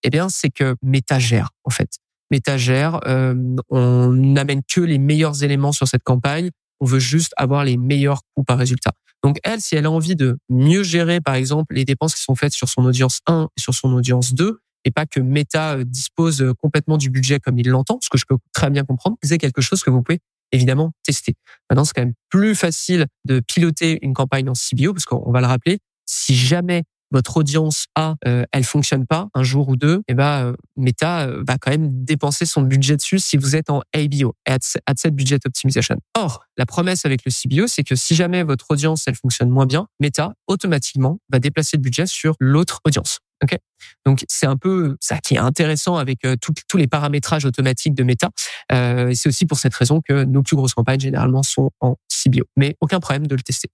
eh 0.04 0.10
bien, 0.10 0.28
c'est 0.30 0.50
que 0.50 0.76
Meta 0.84 1.18
gère, 1.18 1.50
en 1.64 1.70
fait. 1.70 1.90
Meta 2.30 2.58
gère, 2.58 3.00
euh, 3.08 3.34
on 3.70 4.12
n'amène 4.12 4.62
que 4.68 4.82
les 4.82 4.98
meilleurs 4.98 5.44
éléments 5.44 5.72
sur 5.72 5.88
cette 5.88 6.04
campagne. 6.04 6.52
On 6.82 6.86
veut 6.86 7.00
juste 7.00 7.34
avoir 7.38 7.64
les 7.64 7.78
meilleurs 7.78 8.22
coûts 8.36 8.44
par 8.44 8.58
résultat. 8.58 8.92
Donc, 9.24 9.38
elle, 9.44 9.62
si 9.62 9.76
elle 9.76 9.86
a 9.86 9.92
envie 9.92 10.16
de 10.16 10.38
mieux 10.50 10.84
gérer, 10.84 11.22
par 11.22 11.36
exemple, 11.36 11.74
les 11.74 11.86
dépenses 11.86 12.16
qui 12.16 12.22
sont 12.22 12.36
faites 12.36 12.54
sur 12.54 12.68
son 12.68 12.84
audience 12.86 13.22
1 13.28 13.48
et 13.58 13.62
sur 13.62 13.74
son 13.74 13.94
audience 13.94 14.34
2, 14.34 14.60
et 14.84 14.92
pas 14.92 15.06
que 15.06 15.20
Meta 15.20 15.78
euh, 15.78 15.84
dispose 15.86 16.42
euh, 16.42 16.54
complètement 16.54 16.98
du 16.98 17.10
budget 17.10 17.40
comme 17.40 17.58
il 17.58 17.70
l'entend, 17.70 17.98
ce 18.02 18.10
que 18.10 18.18
je 18.18 18.26
peux 18.28 18.38
très 18.54 18.70
bien 18.70 18.84
comprendre, 18.84 19.18
c'est 19.24 19.38
quelque 19.38 19.62
chose 19.62 19.82
que 19.82 19.90
vous 19.90 20.04
pouvez 20.04 20.20
évidemment 20.56 20.92
tester. 21.04 21.36
Maintenant, 21.70 21.86
c'est 21.86 21.94
quand 21.94 22.02
même 22.02 22.14
plus 22.30 22.56
facile 22.56 23.06
de 23.26 23.40
piloter 23.40 24.00
une 24.02 24.14
campagne 24.14 24.50
en 24.50 24.54
CBO 24.54 24.94
parce 24.94 25.06
qu'on 25.06 25.32
va 25.32 25.42
le 25.42 25.48
rappeler, 25.48 25.80
si 26.06 26.36
jamais 26.36 26.84
votre 27.12 27.38
audience 27.38 27.86
A, 27.96 28.16
euh, 28.28 28.44
elle 28.52 28.64
fonctionne 28.64 29.06
pas 29.06 29.30
un 29.34 29.44
jour 29.44 29.70
ou 29.70 29.76
deux, 29.76 29.98
et 30.00 30.12
eh 30.12 30.14
ben 30.16 30.48
euh, 30.48 30.56
Meta 30.76 31.28
euh, 31.28 31.44
va 31.48 31.58
quand 31.58 31.72
même 31.72 32.04
dépenser 32.04 32.46
son 32.46 32.62
budget 32.62 32.98
dessus 32.98 33.20
si 33.20 33.38
vous 33.38 33.56
êtes 33.56 33.70
en 33.70 33.82
ABO, 33.94 34.36
Ad 34.46 34.62
Set 34.64 35.16
Budget 35.16 35.40
Optimization. 35.46 35.98
Or, 36.18 36.44
la 36.58 36.66
promesse 36.66 37.06
avec 37.06 37.22
le 37.26 37.32
CBO, 37.32 37.68
c'est 37.68 37.84
que 37.84 37.96
si 37.96 38.16
jamais 38.16 38.44
votre 38.44 38.66
audience 38.70 39.04
elle 39.08 39.16
fonctionne 39.16 39.50
moins 39.50 39.66
bien, 39.66 39.88
Meta 40.00 40.34
automatiquement 40.48 41.20
va 41.30 41.40
déplacer 41.40 41.78
le 41.78 41.82
budget 41.82 42.06
sur 42.06 42.36
l'autre 42.40 42.82
audience. 42.86 43.20
Ok, 43.44 43.58
donc 44.06 44.24
c'est 44.30 44.46
un 44.46 44.56
peu 44.56 44.96
ça 45.02 45.18
qui 45.20 45.36
est 45.36 45.40
intéressant 45.40 45.98
avec 45.98 46.24
euh, 46.26 46.36
tous 46.40 46.78
les 46.78 46.88
paramétrages 46.88 47.46
automatiques 47.46 47.94
de 47.94 48.04
Meta. 48.04 48.30
Euh, 48.72 49.12
c'est 49.14 49.30
aussi 49.30 49.46
pour 49.46 49.58
cette 49.58 49.74
raison 49.74 50.02
que 50.02 50.24
nos 50.24 50.42
plus 50.42 50.56
grosses 50.56 50.74
campagnes 50.74 51.02
généralement 51.02 51.44
sont 51.44 51.72
en 51.82 51.96
CBO. 52.10 52.46
Mais 52.56 52.76
aucun 52.80 53.00
problème 53.00 53.28
de 53.28 53.36
le 53.36 53.42
tester. 53.42 53.70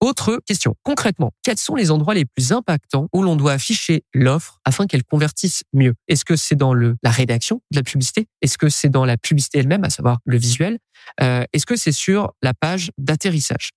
Autre 0.00 0.40
question. 0.44 0.74
Concrètement, 0.82 1.32
quels 1.42 1.58
sont 1.58 1.76
les 1.76 1.90
endroits 1.90 2.14
les 2.14 2.24
plus 2.24 2.52
impactants 2.52 3.08
où 3.12 3.22
l'on 3.22 3.36
doit 3.36 3.52
afficher 3.52 4.04
l'offre 4.12 4.60
afin 4.64 4.86
qu'elle 4.86 5.04
convertisse 5.04 5.62
mieux? 5.72 5.94
Est-ce 6.08 6.24
que 6.24 6.36
c'est 6.36 6.56
dans 6.56 6.74
le, 6.74 6.96
la 7.02 7.10
rédaction 7.10 7.62
de 7.70 7.76
la 7.78 7.82
publicité? 7.82 8.26
Est-ce 8.42 8.58
que 8.58 8.68
c'est 8.68 8.88
dans 8.88 9.04
la 9.04 9.16
publicité 9.16 9.58
elle-même, 9.58 9.84
à 9.84 9.90
savoir 9.90 10.18
le 10.24 10.36
visuel? 10.36 10.78
Euh, 11.22 11.44
Est-ce 11.52 11.66
que 11.66 11.76
c'est 11.76 11.92
sur 11.92 12.32
la 12.42 12.54
page 12.54 12.90
d'atterrissage? 12.98 13.70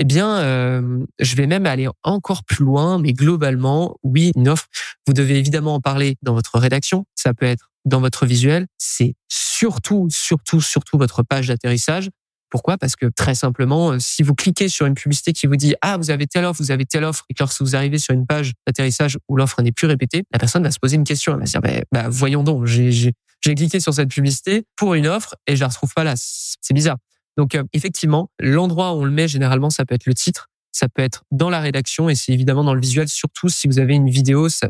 Eh 0.00 0.04
bien, 0.04 0.38
euh, 0.38 1.04
je 1.18 1.36
vais 1.36 1.46
même 1.46 1.66
aller 1.66 1.86
encore 2.04 2.42
plus 2.44 2.64
loin, 2.64 2.98
mais 2.98 3.12
globalement, 3.12 3.98
oui, 4.02 4.32
une 4.34 4.48
offre, 4.48 4.66
vous 5.06 5.12
devez 5.12 5.38
évidemment 5.38 5.74
en 5.74 5.80
parler 5.80 6.16
dans 6.22 6.32
votre 6.32 6.58
rédaction, 6.58 7.04
ça 7.14 7.34
peut 7.34 7.44
être 7.44 7.70
dans 7.84 8.00
votre 8.00 8.24
visuel, 8.24 8.66
c'est 8.78 9.14
surtout, 9.28 10.08
surtout, 10.10 10.62
surtout 10.62 10.96
votre 10.96 11.22
page 11.22 11.48
d'atterrissage. 11.48 12.08
Pourquoi? 12.48 12.78
Parce 12.78 12.96
que 12.96 13.06
très 13.14 13.34
simplement, 13.34 13.92
euh, 13.92 13.98
si 13.98 14.22
vous 14.22 14.34
cliquez 14.34 14.70
sur 14.70 14.86
une 14.86 14.94
publicité 14.94 15.34
qui 15.34 15.46
vous 15.46 15.56
dit 15.56 15.74
ah 15.82 15.98
vous 15.98 16.10
avez 16.10 16.26
telle 16.26 16.46
offre, 16.46 16.62
vous 16.62 16.70
avez 16.70 16.86
telle 16.86 17.04
offre, 17.04 17.26
et 17.28 17.34
que 17.34 17.42
lorsque 17.42 17.60
vous 17.60 17.76
arrivez 17.76 17.98
sur 17.98 18.14
une 18.14 18.26
page 18.26 18.54
d'atterrissage 18.66 19.18
où 19.28 19.36
l'offre 19.36 19.60
n'est 19.60 19.70
plus 19.70 19.86
répétée, 19.86 20.22
la 20.32 20.38
personne 20.38 20.62
va 20.62 20.70
se 20.70 20.78
poser 20.78 20.96
une 20.96 21.04
question. 21.04 21.34
Elle 21.34 21.40
va 21.40 21.46
se 21.46 21.52
dire 21.52 21.60
bah, 21.60 21.82
bah 21.92 22.08
voyons 22.08 22.42
donc, 22.42 22.64
j'ai 22.64 23.12
cliqué 23.42 23.80
sur 23.80 23.92
cette 23.92 24.08
publicité 24.08 24.64
pour 24.76 24.94
une 24.94 25.06
offre 25.06 25.36
et 25.46 25.56
je 25.56 25.60
la 25.60 25.68
retrouve 25.68 25.92
pas 25.92 26.04
là. 26.04 26.14
C'est 26.16 26.72
bizarre. 26.72 26.96
Donc 27.36 27.54
euh, 27.54 27.64
effectivement, 27.72 28.30
l'endroit 28.38 28.92
où 28.92 29.00
on 29.00 29.04
le 29.04 29.10
met 29.10 29.28
généralement, 29.28 29.70
ça 29.70 29.84
peut 29.84 29.94
être 29.94 30.06
le 30.06 30.14
titre, 30.14 30.48
ça 30.72 30.88
peut 30.88 31.02
être 31.02 31.24
dans 31.30 31.50
la 31.50 31.60
rédaction 31.60 32.08
et 32.08 32.14
c'est 32.14 32.32
évidemment 32.32 32.64
dans 32.64 32.74
le 32.74 32.80
visuel. 32.80 33.08
Surtout 33.08 33.48
si 33.48 33.66
vous 33.66 33.78
avez 33.78 33.94
une 33.94 34.08
vidéo, 34.08 34.48
c'est, 34.48 34.68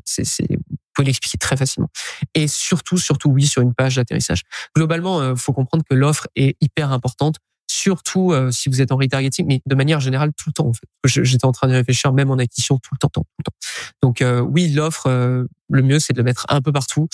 vous 0.48 0.56
pouvez 0.94 1.06
l'expliquer 1.06 1.38
très 1.38 1.56
facilement. 1.56 1.88
Et 2.34 2.48
surtout, 2.48 2.98
surtout 2.98 3.30
oui, 3.30 3.46
sur 3.46 3.62
une 3.62 3.74
page 3.74 3.96
d'atterrissage. 3.96 4.42
Globalement, 4.76 5.22
il 5.22 5.26
euh, 5.26 5.36
faut 5.36 5.52
comprendre 5.52 5.84
que 5.88 5.94
l'offre 5.94 6.26
est 6.36 6.56
hyper 6.60 6.92
importante 6.92 7.36
surtout 7.80 8.32
euh, 8.32 8.50
si 8.50 8.68
vous 8.68 8.82
êtes 8.82 8.92
en 8.92 8.96
retargeting, 8.96 9.46
mais 9.46 9.62
de 9.64 9.74
manière 9.74 10.00
générale 10.00 10.30
tout 10.36 10.48
le 10.48 10.52
temps. 10.52 10.68
En 10.68 10.72
fait. 10.72 11.24
J'étais 11.24 11.46
en 11.46 11.52
train 11.52 11.68
de 11.68 11.72
réfléchir 11.72 12.12
même 12.12 12.30
en 12.30 12.38
acquisition 12.38 12.78
tout 12.78 12.90
le 12.92 12.98
temps, 12.98 13.08
tout 13.08 13.22
le 13.38 13.44
temps. 13.44 13.54
Donc 14.02 14.20
euh, 14.22 14.40
oui, 14.40 14.68
l'offre, 14.68 15.06
euh, 15.06 15.44
le 15.70 15.82
mieux 15.82 15.98
c'est 15.98 16.12
de 16.12 16.18
le 16.18 16.24
mettre 16.24 16.44
un 16.48 16.60
peu 16.60 16.72
partout 16.72 17.08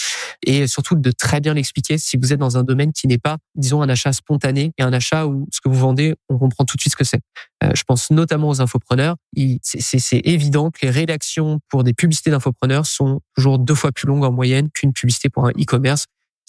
et 0.44 0.66
surtout 0.66 0.96
de 0.96 1.10
très 1.10 1.40
bien 1.40 1.54
l'expliquer 1.54 1.98
si 1.98 2.16
vous 2.16 2.32
êtes 2.32 2.38
dans 2.38 2.56
un 2.58 2.64
domaine 2.64 2.92
qui 2.92 3.06
n'est 3.06 3.18
pas, 3.18 3.36
disons, 3.54 3.82
un 3.82 3.88
achat 3.88 4.12
spontané 4.12 4.72
et 4.78 4.82
un 4.82 4.92
achat 4.92 5.26
où 5.26 5.46
ce 5.52 5.60
que 5.60 5.68
vous 5.68 5.78
vendez, 5.78 6.14
on 6.28 6.38
comprend 6.38 6.64
tout 6.64 6.76
de 6.76 6.80
suite 6.80 6.92
ce 6.92 6.96
que 6.96 7.04
c'est. 7.04 7.20
je 7.62 7.82
pense 7.84 8.10
notamment 8.10 8.48
aux 8.48 8.60
infopreneurs. 8.60 9.16
C'est 9.62 10.20
évident 10.24 10.70
que 10.70 10.78
les 10.82 10.90
rédactions 10.90 11.60
pour 11.68 11.84
des 11.84 11.92
publicités 11.92 12.30
d'infopreneurs 12.30 12.86
sont 12.86 13.20
toujours 13.36 13.58
deux 13.58 13.74
fois 13.74 13.92
plus 13.92 14.06
longues 14.06 14.24
en 14.24 14.32
moyenne 14.32 14.70
qu'une 14.70 14.92
publicité 14.92 15.28
pour 15.28 15.46
un 15.46 15.50
e-commerce 15.50 16.06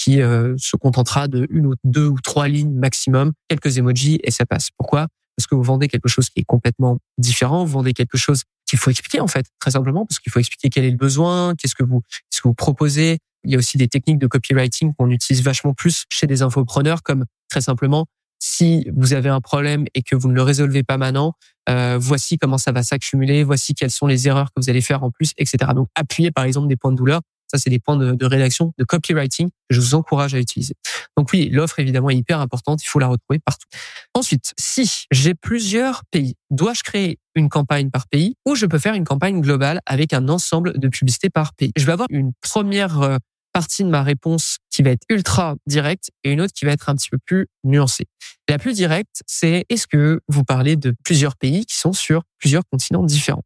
qui 0.08 0.22
euh, 0.22 0.56
se 0.58 0.78
contentera 0.78 1.28
de 1.28 1.46
une 1.50 1.66
ou 1.66 1.74
deux 1.84 2.08
ou 2.08 2.18
trois 2.22 2.48
lignes 2.48 2.74
maximum, 2.74 3.34
quelques 3.50 3.78
emojis 3.78 4.20
et 4.24 4.32
ça 4.32 4.46
passe. 4.46 4.70
Pourquoi? 4.78 5.08
Parce 5.36 5.48
que 5.48 5.56
vous 5.56 5.64
vendez 5.64 5.90
quelque 5.90 6.08
chose 6.08 6.30
qui 6.30 6.40
est 6.40 6.46
complètement 6.46 7.00
différent, 7.18 7.66
vous 7.66 7.74
vendez 7.74 7.92
quelque 7.92 8.18
chose 8.18 8.44
qu'il 8.66 8.80
faut 8.80 8.90
expliquer 8.90 9.20
en 9.20 9.28
fait, 9.28 9.48
très 9.60 9.72
simplement, 9.72 10.06
parce 10.06 10.20
qu'il 10.20 10.32
faut 10.32 10.40
expliquer 10.40 10.70
quel 10.70 10.86
est 10.86 10.92
le 10.92 10.98
besoin, 10.98 11.56
qu'est-ce 11.56 11.76
que 11.76 11.84
vous, 11.84 12.04
qu'est-ce 12.30 12.42
que 12.42 12.48
vous 12.48 12.54
proposez. 12.54 13.18
Il 13.44 13.52
y 13.52 13.56
a 13.56 13.58
aussi 13.58 13.78
des 13.78 13.90
techniques 13.90 14.18
de 14.18 14.28
copywriting 14.28 14.94
qu'on 14.98 15.10
utilise 15.10 15.44
vachement 15.44 15.74
plus 15.74 16.06
chez 16.08 16.26
des 16.26 16.42
infopreneurs, 16.42 17.04
comme 17.04 17.26
très 17.50 17.60
simplement, 17.60 18.06
si 18.40 18.88
vous 18.96 19.12
avez 19.12 19.30
un 19.30 19.42
problème 19.42 19.88
et 19.94 20.04
que 20.04 20.16
vous 20.16 20.30
ne 20.30 20.36
le 20.36 20.42
résolvez 20.42 20.84
pas 20.84 20.98
maintenant, 20.98 21.34
euh, 21.68 21.98
voici 22.00 22.38
comment 22.38 22.58
ça 22.58 22.72
va 22.72 22.82
s'accumuler, 22.82 23.44
voici 23.44 23.74
quelles 23.74 23.92
sont 23.92 24.08
les 24.08 24.30
erreurs 24.30 24.54
que 24.54 24.62
vous 24.62 24.70
allez 24.70 24.82
faire 24.82 25.04
en 25.04 25.12
plus, 25.12 25.34
etc. 25.38 25.72
Donc, 25.76 25.90
appuyez 25.96 26.32
par 26.32 26.46
exemple 26.46 26.70
des 26.70 26.78
points 26.78 26.94
de 26.94 26.98
douleur 26.98 27.20
ça, 27.48 27.58
c'est 27.58 27.70
des 27.70 27.80
points 27.80 27.98
de, 27.98 28.26
rédaction, 28.26 28.74
de 28.78 28.84
copywriting 28.84 29.50
que 29.50 29.76
je 29.76 29.80
vous 29.80 29.96
encourage 29.96 30.34
à 30.34 30.40
utiliser. 30.40 30.76
Donc 31.18 31.30
oui, 31.34 31.50
l'offre 31.50 31.80
évidemment 31.80 32.10
est 32.10 32.16
hyper 32.16 32.40
importante, 32.40 32.84
il 32.84 32.88
faut 32.88 33.00
la 33.00 33.08
retrouver 33.08 33.40
partout. 33.40 33.68
Ensuite, 34.14 34.54
si 34.60 35.06
j'ai 35.12 35.34
plusieurs 35.34 36.04
pays, 36.12 36.36
dois-je 36.52 36.84
créer 36.84 37.20
une 37.36 37.50
campagne 37.50 37.90
par 37.90 38.08
pays 38.08 38.36
ou 38.46 38.56
je 38.56 38.66
peux 38.66 38.80
faire 38.80 38.94
une 38.94 39.06
campagne 39.06 39.42
globale 39.42 39.82
avec 39.86 40.14
un 40.14 40.28
ensemble 40.30 40.78
de 40.78 40.88
publicités 40.88 41.30
par 41.30 41.54
pays? 41.54 41.72
Je 41.78 41.86
vais 41.86 41.94
avoir 41.94 42.08
une 42.10 42.32
première 42.42 43.02
euh, 43.02 43.18
partie 43.54 43.84
de 43.84 43.90
ma 43.90 44.04
réponse 44.04 44.58
qui 44.70 44.84
va 44.84 44.92
être 44.92 45.04
ultra 45.10 45.56
directe 45.66 46.12
et 46.24 46.32
une 46.32 46.42
autre 46.42 46.54
qui 46.54 46.66
va 46.66 46.72
être 46.72 46.90
un 46.90 46.96
petit 46.96 47.10
peu 47.10 47.18
plus 47.26 47.48
nuancée. 47.64 48.06
La 48.48 48.60
plus 48.60 48.74
directe, 48.76 49.24
c'est 49.26 49.66
est-ce 49.70 49.88
que 49.88 50.22
vous 50.28 50.44
parlez 50.44 50.76
de 50.76 50.94
plusieurs 51.04 51.36
pays 51.36 51.66
qui 51.66 51.76
sont 51.76 51.94
sur 51.94 52.22
plusieurs 52.38 52.64
continents 52.72 53.04
différents? 53.04 53.44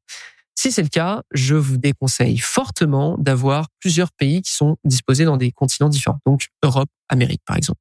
Si 0.55 0.72
c'est 0.72 0.84
le 0.84 0.89
cas, 0.89 1.24
je 1.31 1.55
vous 1.55 1.77
déconseille 1.77 2.38
fortement 2.38 3.17
d'avoir 3.17 3.67
plusieurs 3.79 4.12
pays 4.12 4.41
qui 4.41 4.51
sont 4.51 4.77
disposés 4.84 5.25
dans 5.25 5.38
des 5.38 5.51
continents 5.51 5.89
différents. 5.89 6.20
Donc 6.25 6.48
Europe, 6.63 6.89
Amérique 7.10 7.41
par 7.46 7.58
exemple. 7.58 7.79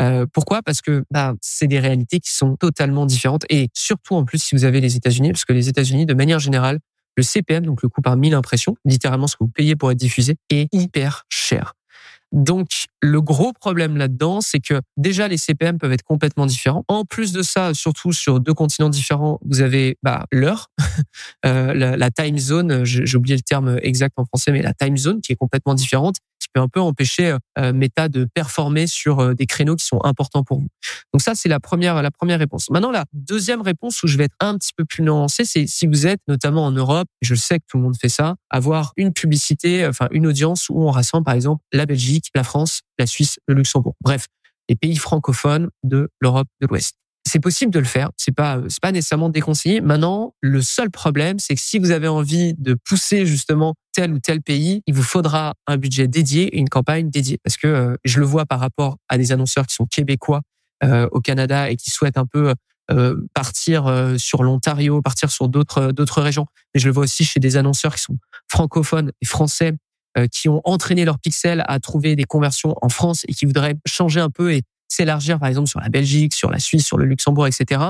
Euh, 0.00 0.26
pourquoi? 0.32 0.62
Parce 0.62 0.80
que 0.80 1.04
bah, 1.10 1.34
c'est 1.40 1.66
des 1.66 1.78
réalités 1.80 2.20
qui 2.20 2.32
sont 2.32 2.56
totalement 2.56 3.06
différentes 3.06 3.44
et 3.50 3.68
surtout 3.74 4.14
en 4.14 4.24
plus 4.24 4.42
si 4.42 4.54
vous 4.54 4.64
avez 4.64 4.80
les 4.80 4.96
États-Unis, 4.96 5.32
parce 5.32 5.44
que 5.44 5.52
les 5.52 5.68
États-Unis 5.68 6.06
de 6.06 6.14
manière 6.14 6.38
générale, 6.38 6.78
le 7.16 7.22
CPM, 7.22 7.66
donc 7.66 7.82
le 7.82 7.88
coût 7.88 8.00
par 8.00 8.16
mille 8.16 8.34
impressions, 8.34 8.76
littéralement 8.84 9.26
ce 9.26 9.36
que 9.36 9.44
vous 9.44 9.50
payez 9.50 9.76
pour 9.76 9.90
être 9.90 9.98
diffusé, 9.98 10.36
est 10.50 10.68
hyper 10.72 11.24
cher. 11.28 11.74
Donc, 12.32 12.68
le 13.00 13.20
gros 13.20 13.52
problème 13.52 13.96
là-dedans, 13.96 14.40
c'est 14.40 14.60
que 14.60 14.80
déjà 14.96 15.28
les 15.28 15.36
CPM 15.36 15.78
peuvent 15.78 15.92
être 15.92 16.02
complètement 16.02 16.46
différents. 16.46 16.84
En 16.88 17.04
plus 17.04 17.32
de 17.32 17.42
ça, 17.42 17.74
surtout 17.74 18.12
sur 18.12 18.40
deux 18.40 18.54
continents 18.54 18.88
différents, 18.88 19.38
vous 19.44 19.60
avez 19.60 19.98
bah, 20.02 20.26
l'heure, 20.32 20.68
euh, 21.46 21.74
la, 21.74 21.96
la, 21.96 22.10
time 22.10 22.38
zone. 22.38 22.84
J'ai 22.84 23.16
oublié 23.16 23.36
le 23.36 23.42
terme 23.42 23.78
exact 23.82 24.14
en 24.16 24.24
français, 24.24 24.50
mais 24.50 24.62
la 24.62 24.72
time 24.72 24.96
zone 24.96 25.20
qui 25.20 25.32
est 25.32 25.36
complètement 25.36 25.74
différente 25.74 26.16
qui 26.42 26.48
peut 26.52 26.60
un 26.60 26.68
peu 26.68 26.80
empêcher 26.80 27.36
euh, 27.58 27.72
Meta 27.72 28.08
de 28.08 28.26
performer 28.34 28.86
sur 28.86 29.20
euh, 29.20 29.34
des 29.34 29.46
créneaux 29.46 29.76
qui 29.76 29.84
sont 29.84 30.00
importants 30.04 30.44
pour 30.44 30.60
vous. 30.60 30.68
Donc 31.12 31.22
ça, 31.22 31.34
c'est 31.34 31.48
la 31.48 31.60
première, 31.60 32.02
la 32.02 32.10
première 32.10 32.38
réponse. 32.38 32.70
Maintenant, 32.70 32.90
la 32.90 33.04
deuxième 33.12 33.62
réponse 33.62 34.02
où 34.02 34.06
je 34.06 34.16
vais 34.16 34.24
être 34.24 34.36
un 34.40 34.56
petit 34.58 34.72
peu 34.76 34.84
plus 34.84 35.02
nuancé, 35.02 35.44
c'est 35.44 35.66
si 35.66 35.86
vous 35.86 36.06
êtes 36.06 36.20
notamment 36.28 36.64
en 36.64 36.72
Europe, 36.72 37.08
je 37.20 37.34
sais 37.34 37.58
que 37.58 37.64
tout 37.68 37.78
le 37.78 37.84
monde 37.84 37.96
fait 38.00 38.08
ça, 38.08 38.34
avoir 38.50 38.92
une 38.96 39.12
publicité, 39.12 39.86
enfin 39.86 40.08
une 40.10 40.26
audience 40.26 40.68
où 40.68 40.82
on 40.82 40.90
rassemble 40.90 41.24
par 41.24 41.34
exemple 41.34 41.62
la 41.72 41.86
Belgique, 41.86 42.26
la 42.34 42.44
France, 42.44 42.82
la 42.98 43.06
Suisse, 43.06 43.38
le 43.46 43.54
Luxembourg. 43.54 43.94
Bref, 44.00 44.26
les 44.68 44.76
pays 44.76 44.96
francophones 44.96 45.70
de 45.82 46.08
l'Europe 46.20 46.48
de 46.60 46.66
l'Ouest. 46.66 46.96
C'est 47.24 47.40
possible 47.40 47.72
de 47.72 47.78
le 47.78 47.84
faire. 47.84 48.10
C'est 48.16 48.32
pas, 48.34 48.60
c'est 48.68 48.80
pas 48.80 48.92
nécessairement 48.92 49.28
déconseillé. 49.28 49.80
Maintenant, 49.80 50.34
le 50.40 50.60
seul 50.60 50.90
problème, 50.90 51.38
c'est 51.38 51.54
que 51.54 51.60
si 51.60 51.78
vous 51.78 51.90
avez 51.90 52.08
envie 52.08 52.54
de 52.54 52.74
pousser 52.74 53.26
justement 53.26 53.74
tel 53.92 54.12
ou 54.12 54.18
tel 54.18 54.42
pays, 54.42 54.82
il 54.86 54.94
vous 54.94 55.02
faudra 55.02 55.54
un 55.66 55.76
budget 55.76 56.08
dédié 56.08 56.56
une 56.56 56.68
campagne 56.68 57.10
dédiée. 57.10 57.38
Parce 57.44 57.56
que 57.56 57.66
euh, 57.66 57.96
je 58.04 58.18
le 58.20 58.26
vois 58.26 58.46
par 58.46 58.60
rapport 58.60 58.96
à 59.08 59.18
des 59.18 59.32
annonceurs 59.32 59.66
qui 59.66 59.74
sont 59.74 59.86
québécois 59.86 60.42
euh, 60.82 61.08
au 61.12 61.20
Canada 61.20 61.70
et 61.70 61.76
qui 61.76 61.90
souhaitent 61.90 62.18
un 62.18 62.26
peu 62.26 62.54
euh, 62.90 63.16
partir 63.34 64.14
sur 64.18 64.42
l'Ontario, 64.42 65.00
partir 65.00 65.30
sur 65.30 65.48
d'autres 65.48 65.92
d'autres 65.92 66.20
régions. 66.22 66.46
Mais 66.74 66.80
je 66.80 66.88
le 66.88 66.92
vois 66.92 67.04
aussi 67.04 67.24
chez 67.24 67.38
des 67.40 67.56
annonceurs 67.56 67.94
qui 67.94 68.02
sont 68.02 68.18
francophones 68.48 69.12
et 69.20 69.26
français 69.26 69.72
qui 70.30 70.50
ont 70.50 70.60
entraîné 70.64 71.06
leurs 71.06 71.18
pixels 71.18 71.64
à 71.66 71.80
trouver 71.80 72.16
des 72.16 72.24
conversions 72.24 72.74
en 72.82 72.90
France 72.90 73.24
et 73.28 73.32
qui 73.32 73.46
voudraient 73.46 73.76
changer 73.86 74.20
un 74.20 74.28
peu 74.28 74.52
et 74.52 74.60
s'élargir 74.92 75.38
par 75.38 75.48
exemple 75.48 75.68
sur 75.68 75.80
la 75.80 75.88
Belgique, 75.88 76.34
sur 76.34 76.50
la 76.50 76.58
Suisse, 76.58 76.86
sur 76.86 76.98
le 76.98 77.04
Luxembourg, 77.04 77.46
etc. 77.46 77.80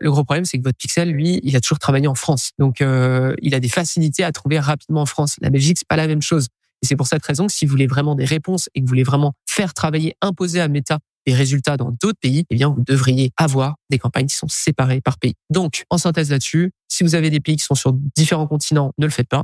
Le 0.00 0.10
gros 0.10 0.24
problème, 0.24 0.44
c'est 0.44 0.58
que 0.58 0.62
votre 0.62 0.78
pixel, 0.78 1.10
lui, 1.10 1.40
il 1.42 1.56
a 1.56 1.60
toujours 1.60 1.78
travaillé 1.78 2.06
en 2.06 2.14
France. 2.14 2.52
Donc, 2.58 2.80
euh, 2.80 3.34
il 3.42 3.54
a 3.54 3.60
des 3.60 3.68
facilités 3.68 4.22
à 4.22 4.30
trouver 4.30 4.60
rapidement 4.60 5.02
en 5.02 5.06
France. 5.06 5.36
La 5.40 5.50
Belgique, 5.50 5.78
c'est 5.78 5.88
pas 5.88 5.96
la 5.96 6.06
même 6.06 6.22
chose. 6.22 6.46
Et 6.82 6.86
c'est 6.86 6.94
pour 6.94 7.08
cette 7.08 7.24
raison 7.24 7.48
que 7.48 7.52
si 7.52 7.66
vous 7.66 7.72
voulez 7.72 7.88
vraiment 7.88 8.14
des 8.14 8.24
réponses 8.24 8.68
et 8.74 8.80
que 8.80 8.84
vous 8.84 8.90
voulez 8.90 9.02
vraiment 9.02 9.32
faire 9.48 9.74
travailler, 9.74 10.14
imposer 10.22 10.60
à 10.60 10.68
Meta 10.68 10.98
des 11.26 11.34
résultats 11.34 11.76
dans 11.76 11.90
d'autres 11.90 12.18
pays, 12.20 12.44
eh 12.48 12.54
bien, 12.54 12.68
vous 12.68 12.82
devriez 12.86 13.32
avoir 13.36 13.74
des 13.90 13.98
campagnes 13.98 14.26
qui 14.26 14.36
sont 14.36 14.48
séparées 14.48 15.00
par 15.00 15.18
pays. 15.18 15.34
Donc, 15.50 15.84
en 15.90 15.98
synthèse 15.98 16.30
là-dessus, 16.30 16.70
si 16.88 17.04
vous 17.04 17.14
avez 17.14 17.30
des 17.30 17.40
pays 17.40 17.56
qui 17.56 17.64
sont 17.64 17.74
sur 17.74 17.92
différents 17.92 18.46
continents, 18.46 18.92
ne 18.98 19.06
le 19.06 19.10
faites 19.10 19.28
pas. 19.28 19.42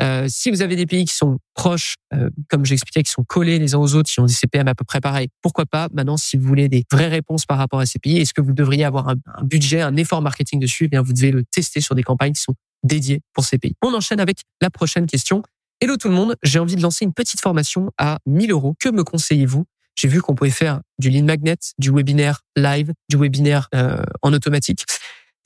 Euh, 0.00 0.26
si 0.28 0.50
vous 0.50 0.62
avez 0.62 0.76
des 0.76 0.86
pays 0.86 1.04
qui 1.04 1.14
sont 1.14 1.38
proches, 1.54 1.96
euh, 2.14 2.30
comme 2.48 2.64
j'expliquais, 2.64 3.02
qui 3.02 3.10
sont 3.10 3.24
collés 3.24 3.58
les 3.58 3.74
uns 3.74 3.78
aux 3.78 3.94
autres, 3.94 4.10
qui 4.10 4.20
ont 4.20 4.26
des 4.26 4.32
CPM 4.32 4.68
à 4.68 4.74
peu 4.74 4.84
près 4.84 5.00
pareils, 5.00 5.28
pourquoi 5.42 5.66
pas 5.66 5.88
Maintenant, 5.92 6.16
si 6.16 6.36
vous 6.36 6.46
voulez 6.46 6.68
des 6.68 6.84
vraies 6.90 7.08
réponses 7.08 7.46
par 7.46 7.58
rapport 7.58 7.80
à 7.80 7.86
ces 7.86 7.98
pays, 7.98 8.18
est-ce 8.18 8.34
que 8.34 8.40
vous 8.40 8.52
devriez 8.52 8.84
avoir 8.84 9.08
un, 9.08 9.16
un 9.34 9.44
budget, 9.44 9.80
un 9.80 9.96
effort 9.96 10.22
marketing 10.22 10.58
dessus? 10.58 10.84
Eh 10.84 10.88
bien, 10.88 11.02
vous 11.02 11.12
devez 11.12 11.30
le 11.30 11.44
tester 11.44 11.80
sur 11.80 11.94
des 11.94 12.02
campagnes 12.02 12.32
qui 12.32 12.42
sont 12.42 12.54
dédiées 12.82 13.20
pour 13.32 13.44
ces 13.44 13.58
pays. 13.58 13.74
On 13.82 13.92
enchaîne 13.94 14.20
avec 14.20 14.40
la 14.60 14.70
prochaine 14.70 15.06
question. 15.06 15.42
Hello 15.80 15.96
tout 15.98 16.08
le 16.08 16.14
monde, 16.14 16.36
j'ai 16.42 16.58
envie 16.58 16.76
de 16.76 16.80
lancer 16.80 17.04
une 17.04 17.12
petite 17.12 17.40
formation 17.40 17.90
à 17.98 18.18
1000 18.24 18.50
euros. 18.50 18.74
Que 18.80 18.88
me 18.88 19.04
conseillez-vous? 19.04 19.66
J'ai 19.94 20.08
vu 20.08 20.20
qu'on 20.20 20.34
pouvait 20.34 20.50
faire 20.50 20.80
du 20.98 21.10
lead 21.10 21.24
magnet, 21.24 21.56
du 21.78 21.90
webinaire 21.90 22.42
live, 22.54 22.92
du 23.08 23.16
webinaire 23.16 23.68
euh, 23.74 24.02
en 24.22 24.32
automatique, 24.32 24.84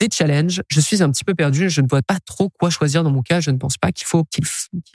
des 0.01 0.09
challenges. 0.11 0.61
Je 0.69 0.79
suis 0.79 1.03
un 1.03 1.11
petit 1.11 1.23
peu 1.23 1.35
perdu, 1.35 1.69
je 1.69 1.81
ne 1.81 1.87
vois 1.87 2.01
pas 2.01 2.17
trop 2.25 2.49
quoi 2.49 2.69
choisir 2.69 3.03
dans 3.03 3.11
mon 3.11 3.21
cas. 3.21 3.39
Je 3.39 3.51
ne 3.51 3.57
pense 3.57 3.77
pas 3.77 3.91
qu'il 3.91 4.07
faut 4.07 4.23
qu'il 4.25 4.43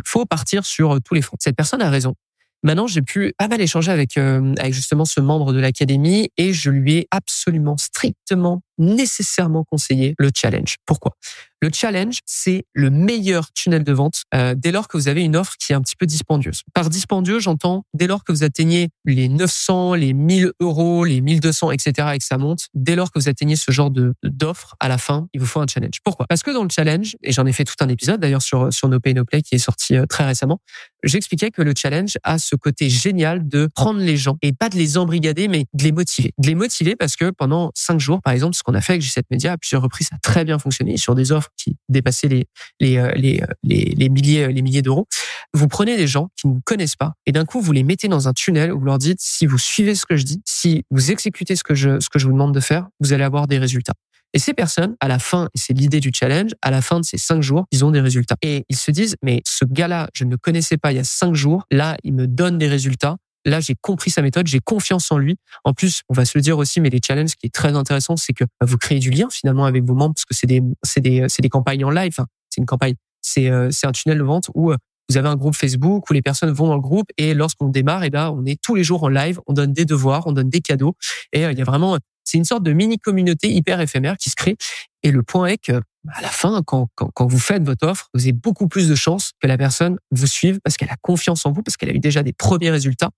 faut 0.04 0.26
partir 0.26 0.66
sur 0.66 0.96
euh, 0.96 1.00
tous 1.00 1.14
les 1.14 1.22
fronts. 1.22 1.36
Cette 1.40 1.56
personne 1.56 1.80
a 1.80 1.90
raison. 1.90 2.14
Maintenant, 2.62 2.88
j'ai 2.88 3.02
pu 3.02 3.32
pas 3.38 3.46
mal 3.46 3.60
échanger 3.60 3.92
avec 3.92 4.16
euh, 4.16 4.54
avec 4.58 4.74
justement 4.74 5.04
ce 5.04 5.20
membre 5.20 5.52
de 5.52 5.60
l'académie 5.60 6.30
et 6.36 6.52
je 6.52 6.70
lui 6.70 6.94
ai 6.94 7.08
absolument 7.12 7.76
strictement 7.76 8.62
nécessairement 8.78 9.64
conseillé 9.64 10.14
le 10.18 10.30
challenge. 10.34 10.76
Pourquoi? 10.86 11.16
Le 11.62 11.70
challenge, 11.72 12.18
c'est 12.26 12.66
le 12.74 12.90
meilleur 12.90 13.50
tunnel 13.52 13.82
de 13.82 13.92
vente 13.92 14.24
euh, 14.34 14.54
dès 14.54 14.72
lors 14.72 14.88
que 14.88 14.98
vous 14.98 15.08
avez 15.08 15.24
une 15.24 15.36
offre 15.36 15.54
qui 15.58 15.72
est 15.72 15.74
un 15.74 15.80
petit 15.80 15.96
peu 15.96 16.04
dispendieuse. 16.04 16.60
Par 16.74 16.90
dispendieux, 16.90 17.40
j'entends 17.40 17.84
dès 17.94 18.06
lors 18.06 18.24
que 18.24 18.32
vous 18.32 18.44
atteignez 18.44 18.90
les 19.06 19.28
900, 19.28 19.94
les 19.94 20.12
1000 20.12 20.52
euros, 20.60 21.04
les 21.06 21.22
1200, 21.22 21.70
etc. 21.70 22.08
et 22.14 22.18
que 22.18 22.24
ça 22.24 22.36
monte. 22.36 22.66
Dès 22.74 22.94
lors 22.94 23.10
que 23.10 23.18
vous 23.18 23.30
atteignez 23.30 23.56
ce 23.56 23.72
genre 23.72 23.90
de 23.90 24.12
d'offre, 24.22 24.76
à 24.80 24.88
la 24.88 24.98
fin, 24.98 25.28
il 25.32 25.40
vous 25.40 25.46
faut 25.46 25.60
un 25.60 25.66
challenge. 25.66 25.98
Pourquoi? 26.04 26.26
Parce 26.26 26.42
que 26.42 26.50
dans 26.50 26.62
le 26.62 26.68
challenge, 26.70 27.16
et 27.22 27.32
j'en 27.32 27.46
ai 27.46 27.52
fait 27.52 27.64
tout 27.64 27.74
un 27.80 27.88
épisode 27.88 28.20
d'ailleurs 28.20 28.42
sur 28.42 28.70
sur 28.70 28.88
No 28.88 29.00
Pay 29.00 29.14
No 29.14 29.24
Play 29.24 29.40
qui 29.40 29.54
est 29.54 29.58
sorti 29.58 29.96
euh, 29.96 30.04
très 30.04 30.26
récemment, 30.26 30.60
j'expliquais 31.04 31.50
que 31.50 31.62
le 31.62 31.72
challenge 31.76 32.18
a 32.22 32.38
ce 32.38 32.54
côté 32.54 32.90
génial 32.90 33.48
de 33.48 33.66
prendre 33.74 34.00
les 34.00 34.18
gens 34.18 34.36
et 34.42 34.52
pas 34.52 34.68
de 34.68 34.76
les 34.76 34.98
embrigader, 34.98 35.48
mais 35.48 35.64
de 35.72 35.84
les 35.84 35.92
motiver. 35.92 36.32
De 36.36 36.48
les 36.48 36.54
motiver 36.54 36.96
parce 36.96 37.16
que 37.16 37.30
pendant 37.30 37.70
cinq 37.74 37.98
jours, 37.98 38.20
par 38.20 38.34
exemple, 38.34 38.56
qu'on 38.66 38.74
a 38.74 38.80
fait 38.80 38.94
avec 38.94 39.02
G7 39.02 39.22
Media 39.30 39.52
à 39.52 39.56
plusieurs 39.56 39.82
reprises, 39.82 40.08
ça 40.08 40.16
a 40.16 40.18
très 40.18 40.44
bien 40.44 40.58
fonctionné 40.58 40.96
sur 40.96 41.14
des 41.14 41.32
offres 41.32 41.50
qui 41.56 41.76
dépassaient 41.88 42.28
les 42.28 42.46
les 42.80 42.98
euh, 42.98 43.12
euh, 43.16 43.46
les, 43.62 43.94
les 43.96 44.08
milliers 44.08 44.48
les 44.48 44.62
milliers 44.62 44.82
d'euros. 44.82 45.06
Vous 45.54 45.68
prenez 45.68 45.96
des 45.96 46.06
gens 46.06 46.28
qui 46.36 46.48
ne 46.48 46.60
connaissent 46.64 46.96
pas 46.96 47.14
et 47.26 47.32
d'un 47.32 47.44
coup 47.44 47.60
vous 47.60 47.72
les 47.72 47.82
mettez 47.82 48.08
dans 48.08 48.28
un 48.28 48.32
tunnel 48.32 48.72
où 48.72 48.80
vous 48.80 48.84
leur 48.84 48.98
dites 48.98 49.18
si 49.20 49.46
vous 49.46 49.58
suivez 49.58 49.94
ce 49.94 50.04
que 50.06 50.16
je 50.16 50.24
dis, 50.24 50.42
si 50.44 50.84
vous 50.90 51.10
exécutez 51.10 51.56
ce 51.56 51.62
que 51.62 51.74
je 51.74 52.00
ce 52.00 52.08
que 52.08 52.18
je 52.18 52.26
vous 52.26 52.32
demande 52.32 52.54
de 52.54 52.60
faire, 52.60 52.88
vous 53.00 53.12
allez 53.12 53.24
avoir 53.24 53.46
des 53.46 53.58
résultats. 53.58 53.94
Et 54.36 54.38
ces 54.38 54.52
personnes, 54.52 54.96
à 55.00 55.08
la 55.08 55.18
fin, 55.18 55.46
et 55.54 55.58
c'est 55.58 55.72
l'idée 55.72 55.98
du 55.98 56.10
challenge, 56.12 56.50
à 56.60 56.70
la 56.70 56.82
fin 56.82 57.00
de 57.00 57.06
ces 57.06 57.16
cinq 57.16 57.42
jours, 57.42 57.64
ils 57.70 57.86
ont 57.86 57.90
des 57.90 58.00
résultats. 58.00 58.36
Et 58.42 58.64
ils 58.68 58.76
se 58.76 58.90
disent, 58.90 59.16
mais 59.22 59.40
ce 59.46 59.64
gars-là, 59.64 60.10
je 60.12 60.24
ne 60.24 60.30
le 60.30 60.36
connaissais 60.36 60.76
pas 60.76 60.92
il 60.92 60.96
y 60.96 60.98
a 60.98 61.04
cinq 61.04 61.34
jours. 61.34 61.64
Là, 61.70 61.96
il 62.04 62.12
me 62.12 62.26
donne 62.26 62.58
des 62.58 62.68
résultats. 62.68 63.16
Là, 63.46 63.60
j'ai 63.60 63.74
compris 63.80 64.10
sa 64.10 64.22
méthode, 64.22 64.46
j'ai 64.46 64.60
confiance 64.60 65.10
en 65.10 65.18
lui. 65.18 65.36
En 65.64 65.72
plus, 65.72 66.02
on 66.08 66.14
va 66.14 66.24
se 66.24 66.36
le 66.36 66.42
dire 66.42 66.58
aussi, 66.58 66.80
mais 66.80 66.90
les 66.90 67.00
challenges, 67.04 67.30
ce 67.30 67.36
qui 67.36 67.46
est 67.46 67.54
très 67.54 67.74
intéressant, 67.74 68.16
c'est 68.16 68.32
que 68.32 68.44
bah, 68.44 68.66
vous 68.66 68.76
créez 68.76 68.98
du 68.98 69.10
lien 69.10 69.28
finalement 69.30 69.64
avec 69.64 69.84
vos 69.84 69.94
membres, 69.94 70.14
parce 70.14 70.24
que 70.24 70.34
c'est 70.34 70.46
des, 70.46 70.62
c'est 70.82 71.00
des, 71.00 71.26
c'est 71.28 71.42
des 71.42 71.48
campagnes 71.48 71.84
en 71.84 71.90
live. 71.90 72.16
c'est 72.50 72.60
une 72.60 72.66
campagne, 72.66 72.94
c'est, 73.22 73.48
euh, 73.48 73.70
c'est 73.70 73.86
un 73.86 73.92
tunnel 73.92 74.18
de 74.18 74.24
vente 74.24 74.50
où 74.54 74.72
euh, 74.72 74.76
vous 75.08 75.16
avez 75.16 75.28
un 75.28 75.36
groupe 75.36 75.54
Facebook 75.54 76.10
où 76.10 76.12
les 76.12 76.22
personnes 76.22 76.50
vont 76.50 76.66
dans 76.66 76.74
le 76.74 76.80
groupe 76.80 77.08
et 77.16 77.32
lorsqu'on 77.32 77.68
démarre, 77.68 78.02
et 78.04 78.10
ben, 78.10 78.30
on 78.30 78.44
est 78.44 78.60
tous 78.60 78.74
les 78.74 78.82
jours 78.82 79.04
en 79.04 79.08
live, 79.08 79.40
on 79.46 79.52
donne 79.52 79.72
des 79.72 79.84
devoirs, 79.84 80.26
on 80.26 80.32
donne 80.32 80.50
des 80.50 80.60
cadeaux 80.60 80.96
et 81.32 81.46
euh, 81.46 81.52
il 81.52 81.58
y 81.58 81.62
a 81.62 81.64
vraiment 81.64 81.98
c'est 82.26 82.38
une 82.38 82.44
sorte 82.44 82.64
de 82.64 82.72
mini 82.72 82.98
communauté 82.98 83.48
hyper 83.50 83.80
éphémère 83.80 84.16
qui 84.16 84.30
se 84.30 84.34
crée. 84.34 84.56
Et 85.02 85.12
le 85.12 85.22
point 85.22 85.46
est 85.46 85.58
que 85.58 85.80
à 86.12 86.22
la 86.22 86.28
fin, 86.28 86.62
quand, 86.62 86.88
quand, 86.94 87.10
quand 87.14 87.26
vous 87.26 87.38
faites 87.38 87.62
votre 87.62 87.86
offre, 87.86 88.08
vous 88.14 88.22
avez 88.22 88.32
beaucoup 88.32 88.68
plus 88.68 88.88
de 88.88 88.94
chances 88.94 89.32
que 89.40 89.46
la 89.46 89.58
personne 89.58 89.98
vous 90.10 90.26
suive 90.26 90.60
parce 90.62 90.76
qu'elle 90.76 90.90
a 90.90 90.96
confiance 91.00 91.46
en 91.46 91.52
vous, 91.52 91.62
parce 91.62 91.76
qu'elle 91.76 91.90
a 91.90 91.94
eu 91.94 91.98
déjà 91.98 92.22
des 92.22 92.32
premiers 92.32 92.70
résultats 92.70 93.10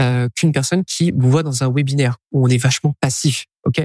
euh, 0.00 0.28
qu'une 0.34 0.52
personne 0.52 0.84
qui 0.84 1.12
vous 1.12 1.30
voit 1.30 1.42
dans 1.42 1.62
un 1.64 1.70
webinaire 1.70 2.16
où 2.32 2.44
on 2.44 2.48
est 2.48 2.58
vachement 2.58 2.94
passif. 3.00 3.46
Ok, 3.64 3.82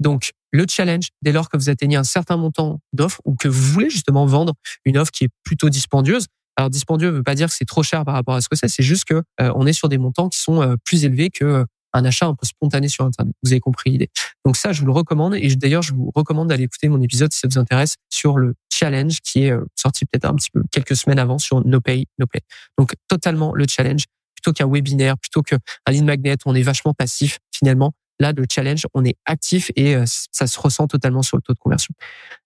donc 0.00 0.32
le 0.52 0.64
challenge 0.68 1.08
dès 1.22 1.32
lors 1.32 1.48
que 1.48 1.56
vous 1.56 1.68
atteignez 1.68 1.96
un 1.96 2.04
certain 2.04 2.36
montant 2.36 2.80
d'offres 2.92 3.20
ou 3.24 3.34
que 3.34 3.48
vous 3.48 3.72
voulez 3.72 3.90
justement 3.90 4.26
vendre 4.26 4.54
une 4.84 4.96
offre 4.98 5.10
qui 5.10 5.24
est 5.24 5.30
plutôt 5.44 5.68
dispendieuse. 5.68 6.26
Alors 6.56 6.70
dispendieux 6.70 7.10
ne 7.10 7.16
veut 7.16 7.22
pas 7.22 7.34
dire 7.34 7.48
que 7.48 7.54
c'est 7.54 7.64
trop 7.64 7.82
cher 7.82 8.04
par 8.04 8.14
rapport 8.14 8.34
à 8.34 8.40
ce 8.40 8.48
que 8.48 8.56
c'est, 8.56 8.68
c'est 8.68 8.82
juste 8.82 9.04
que 9.04 9.22
euh, 9.40 9.52
on 9.54 9.66
est 9.66 9.72
sur 9.72 9.88
des 9.88 9.98
montants 9.98 10.28
qui 10.28 10.40
sont 10.40 10.60
euh, 10.60 10.74
plus 10.84 11.04
élevés 11.04 11.30
que 11.30 11.44
euh, 11.44 11.64
un 11.92 12.04
achat 12.04 12.26
un 12.26 12.34
peu 12.34 12.46
spontané 12.46 12.88
sur 12.88 13.04
Internet. 13.04 13.34
Vous 13.42 13.52
avez 13.52 13.60
compris 13.60 13.90
l'idée. 13.90 14.10
Donc 14.44 14.56
ça, 14.56 14.72
je 14.72 14.80
vous 14.80 14.86
le 14.86 14.92
recommande. 14.92 15.34
Et 15.34 15.54
d'ailleurs, 15.56 15.82
je 15.82 15.94
vous 15.94 16.10
recommande 16.14 16.48
d'aller 16.48 16.64
écouter 16.64 16.88
mon 16.88 17.00
épisode 17.00 17.32
si 17.32 17.40
ça 17.40 17.48
vous 17.48 17.58
intéresse 17.58 17.96
sur 18.10 18.38
le 18.38 18.54
challenge 18.72 19.18
qui 19.20 19.44
est 19.44 19.52
sorti 19.74 20.04
peut-être 20.06 20.26
un 20.26 20.34
petit 20.34 20.50
peu 20.50 20.62
quelques 20.70 20.96
semaines 20.96 21.18
avant 21.18 21.38
sur 21.38 21.66
No 21.66 21.80
Pay, 21.80 22.06
No 22.18 22.26
Play. 22.26 22.42
Donc 22.78 22.94
totalement 23.08 23.54
le 23.54 23.64
challenge 23.68 24.04
plutôt 24.34 24.52
qu'un 24.52 24.70
webinaire, 24.70 25.18
plutôt 25.18 25.42
qu'un 25.42 25.58
lead 25.88 26.04
magnet 26.04 26.36
on 26.46 26.54
est 26.54 26.62
vachement 26.62 26.94
passif 26.94 27.38
finalement. 27.52 27.92
Là, 28.20 28.32
le 28.32 28.44
challenge, 28.50 28.86
on 28.94 29.04
est 29.04 29.16
actif 29.26 29.70
et 29.76 29.94
euh, 29.94 30.04
ça 30.06 30.46
se 30.46 30.58
ressent 30.58 30.86
totalement 30.86 31.22
sur 31.22 31.36
le 31.36 31.42
taux 31.42 31.52
de 31.52 31.58
conversion. 31.58 31.94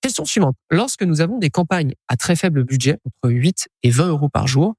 Question 0.01 0.25
suivante. 0.25 0.57
Lorsque 0.71 1.03
nous 1.03 1.21
avons 1.21 1.39
des 1.39 1.51
campagnes 1.51 1.95
à 2.09 2.17
très 2.17 2.37
faible 2.37 2.65
budget, 2.65 2.99
entre 3.07 3.33
8 3.33 3.69
et 3.83 3.91
20 3.91 4.09
euros 4.09 4.29
par 4.29 4.47
jour, 4.47 4.75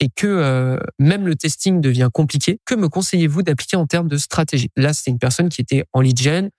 et 0.00 0.08
que 0.08 0.26
euh, 0.26 0.78
même 0.98 1.26
le 1.26 1.34
testing 1.34 1.80
devient 1.80 2.08
compliqué, 2.12 2.60
que 2.64 2.74
me 2.74 2.88
conseillez-vous 2.88 3.42
d'appliquer 3.42 3.76
en 3.76 3.86
termes 3.86 4.08
de 4.08 4.16
stratégie? 4.16 4.70
Là, 4.76 4.92
c'était 4.92 5.10
une 5.10 5.18
personne 5.18 5.48
qui 5.48 5.60
était 5.60 5.84
en 5.92 6.00
lead 6.00 6.18
gen, 6.18 6.50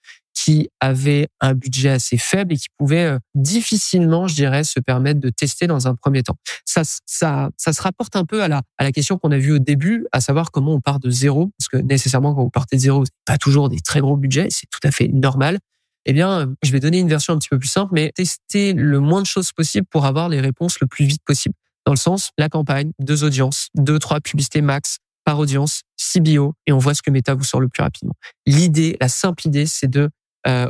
qui 0.44 0.70
avait 0.80 1.28
un 1.42 1.54
budget 1.54 1.90
assez 1.90 2.18
faible 2.18 2.54
et 2.54 2.58
qui 2.58 2.68
pouvait 2.78 3.06
euh, 3.06 3.20
difficilement, 3.36 4.28
je 4.28 4.36
dirais, 4.36 4.64
se 4.64 4.80
permettre 4.80 5.20
de 5.20 5.30
tester 5.30 5.68
dans 5.68 5.88
un 5.88 5.96
premier 5.96 6.24
temps. 6.24 6.38
Ça, 6.64 6.84
ça, 7.06 7.50
ça 7.58 7.74
se 7.74 7.82
rapporte 7.82 8.16
un 8.16 8.24
peu 8.24 8.42
à 8.42 8.48
la, 8.48 8.62
à 8.78 8.86
la 8.86 8.94
question 8.94 9.18
qu'on 9.18 9.32
a 9.32 9.38
vue 9.38 9.52
au 9.54 9.60
début, 9.60 10.06
à 10.14 10.22
savoir 10.22 10.52
comment 10.52 10.74
on 10.74 10.80
part 10.80 11.00
de 11.00 11.10
zéro, 11.10 11.52
parce 11.58 11.68
que 11.68 11.78
nécessairement 11.78 12.34
quand 12.34 12.44
vous 12.44 12.50
partez 12.50 12.78
de 12.78 12.82
zéro, 12.82 13.00
vous 13.00 13.06
pas 13.26 13.38
toujours 13.38 13.68
des 13.68 13.82
très 13.82 14.00
gros 14.00 14.16
budgets, 14.16 14.48
c'est 14.50 14.68
tout 14.72 14.80
à 14.84 14.92
fait 14.92 15.10
normal. 15.10 15.60
Eh 16.06 16.14
bien, 16.14 16.40
euh, 16.40 16.46
je 16.64 16.72
vais 16.72 16.80
donner 16.80 17.00
une 17.00 17.10
version 17.10 17.34
un 17.34 17.38
petit 17.38 17.50
peu 17.50 17.60
plus 17.60 17.68
simple, 17.68 17.92
mais 17.94 18.12
tester 18.16 18.72
le 18.72 19.00
moins 19.02 19.22
de 19.22 19.28
choses 19.28 19.52
possible 19.52 19.88
pour 19.90 20.06
avoir 20.06 20.30
les 20.30 20.40
réponses 20.40 20.80
le 20.80 20.88
plus 20.88 21.04
vite 21.04 21.22
possible. 21.26 21.56
Dans 21.86 21.92
le 21.92 21.98
sens, 21.98 22.32
la 22.38 22.48
campagne, 22.48 22.92
deux 23.00 23.26
audiences, 23.26 23.68
deux, 23.76 24.00
trois 24.00 24.22
publicités 24.22 24.62
max 24.62 25.00
par 25.26 25.38
audience, 25.38 25.82
CBO, 25.98 26.54
et 26.66 26.72
on 26.72 26.78
voit 26.78 26.94
ce 26.94 27.02
que 27.02 27.12
Meta 27.12 27.36
vous 27.36 27.44
sort 27.44 27.60
le 27.60 27.68
plus 27.68 27.84
rapidement. 27.84 28.16
L'idée, 28.46 28.96
la 29.02 29.10
simple 29.10 29.48
idée, 29.48 29.66
c'est 29.66 29.90
de 29.90 30.10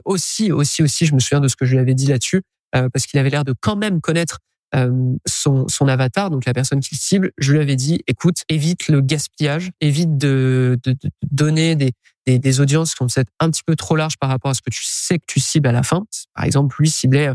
aussi, 0.05 0.51
aussi, 0.51 0.83
aussi, 0.83 1.05
je 1.05 1.13
me 1.13 1.19
souviens 1.19 1.39
de 1.39 1.47
ce 1.47 1.55
que 1.55 1.65
je 1.65 1.73
lui 1.73 1.79
avais 1.79 1.93
dit 1.93 2.07
là-dessus, 2.07 2.41
euh, 2.75 2.89
parce 2.89 3.07
qu'il 3.07 3.19
avait 3.19 3.29
l'air 3.29 3.43
de 3.43 3.53
quand 3.59 3.75
même 3.75 3.99
connaître 3.99 4.39
euh, 4.75 4.91
son, 5.25 5.67
son 5.67 5.88
avatar, 5.88 6.29
donc 6.29 6.45
la 6.45 6.53
personne 6.53 6.79
qu'il 6.79 6.97
cible. 6.97 7.31
Je 7.39 7.53
lui 7.53 7.59
avais 7.59 7.75
dit, 7.75 8.01
écoute, 8.05 8.43
évite 8.49 8.88
le 8.88 9.01
gaspillage, 9.01 9.71
évite 9.81 10.17
de, 10.17 10.77
de, 10.83 10.91
de 10.91 11.09
donner 11.31 11.75
des, 11.75 11.93
des, 12.27 12.38
des, 12.38 12.59
audiences 12.59 12.93
qui 12.93 13.03
vont 13.03 13.09
être 13.15 13.31
un 13.39 13.49
petit 13.49 13.63
peu 13.65 13.75
trop 13.75 13.95
larges 13.95 14.17
par 14.19 14.29
rapport 14.29 14.51
à 14.51 14.53
ce 14.53 14.61
que 14.61 14.69
tu 14.69 14.83
sais 14.83 15.17
que 15.17 15.23
tu 15.27 15.39
cibles 15.39 15.67
à 15.67 15.71
la 15.71 15.81
fin. 15.81 16.03
Par 16.35 16.45
exemple, 16.45 16.75
lui 16.77 16.89
ciblait 16.89 17.29
euh, 17.29 17.33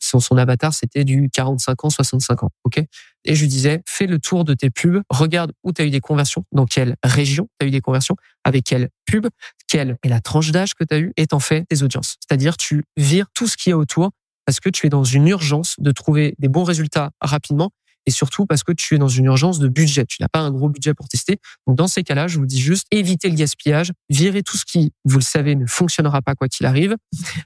son, 0.00 0.20
son, 0.20 0.36
avatar, 0.36 0.72
c'était 0.72 1.04
du 1.04 1.28
45 1.30 1.84
ans, 1.84 1.90
65 1.90 2.44
ans. 2.44 2.50
ok? 2.64 2.82
Et 3.24 3.34
je 3.34 3.46
disais, 3.46 3.82
fais 3.86 4.06
le 4.06 4.18
tour 4.18 4.44
de 4.44 4.54
tes 4.54 4.70
pubs, 4.70 5.02
regarde 5.10 5.52
où 5.62 5.72
tu 5.72 5.82
as 5.82 5.84
eu 5.84 5.90
des 5.90 6.00
conversions, 6.00 6.44
dans 6.52 6.66
quelle 6.66 6.96
région 7.02 7.48
tu 7.58 7.66
as 7.66 7.68
eu 7.68 7.70
des 7.70 7.80
conversions, 7.80 8.16
avec 8.44 8.64
quelle 8.64 8.88
pub, 9.06 9.26
quelle 9.68 9.96
est 10.02 10.08
la 10.08 10.20
tranche 10.20 10.52
d'âge 10.52 10.74
que 10.74 10.84
tu 10.84 10.94
as 10.94 10.98
eu, 10.98 11.12
et 11.16 11.26
t'en 11.26 11.40
fais 11.40 11.64
des 11.70 11.82
audiences. 11.82 12.16
C'est-à-dire, 12.20 12.56
tu 12.56 12.84
vires 12.96 13.26
tout 13.34 13.46
ce 13.46 13.56
qu'il 13.56 13.70
y 13.70 13.72
a 13.72 13.78
autour 13.78 14.10
parce 14.46 14.60
que 14.60 14.68
tu 14.68 14.86
es 14.86 14.90
dans 14.90 15.04
une 15.04 15.28
urgence 15.28 15.76
de 15.78 15.92
trouver 15.92 16.34
des 16.38 16.48
bons 16.48 16.64
résultats 16.64 17.10
rapidement 17.20 17.70
et 18.06 18.10
surtout 18.10 18.46
parce 18.46 18.62
que 18.62 18.72
tu 18.72 18.94
es 18.94 18.98
dans 18.98 19.08
une 19.08 19.26
urgence 19.26 19.58
de 19.58 19.68
budget. 19.68 20.04
Tu 20.06 20.18
n'as 20.20 20.28
pas 20.28 20.40
un 20.40 20.50
gros 20.50 20.68
budget 20.68 20.94
pour 20.94 21.08
tester. 21.08 21.38
Donc 21.66 21.76
dans 21.76 21.88
ces 21.88 22.02
cas-là, 22.02 22.28
je 22.28 22.38
vous 22.38 22.46
dis 22.46 22.60
juste 22.60 22.86
évitez 22.90 23.28
le 23.28 23.34
gaspillage, 23.34 23.92
virez 24.08 24.42
tout 24.42 24.56
ce 24.56 24.64
qui, 24.64 24.92
vous 25.04 25.18
le 25.18 25.24
savez, 25.24 25.54
ne 25.54 25.66
fonctionnera 25.66 26.22
pas 26.22 26.34
quoi 26.34 26.48
qu'il 26.48 26.66
arrive, 26.66 26.96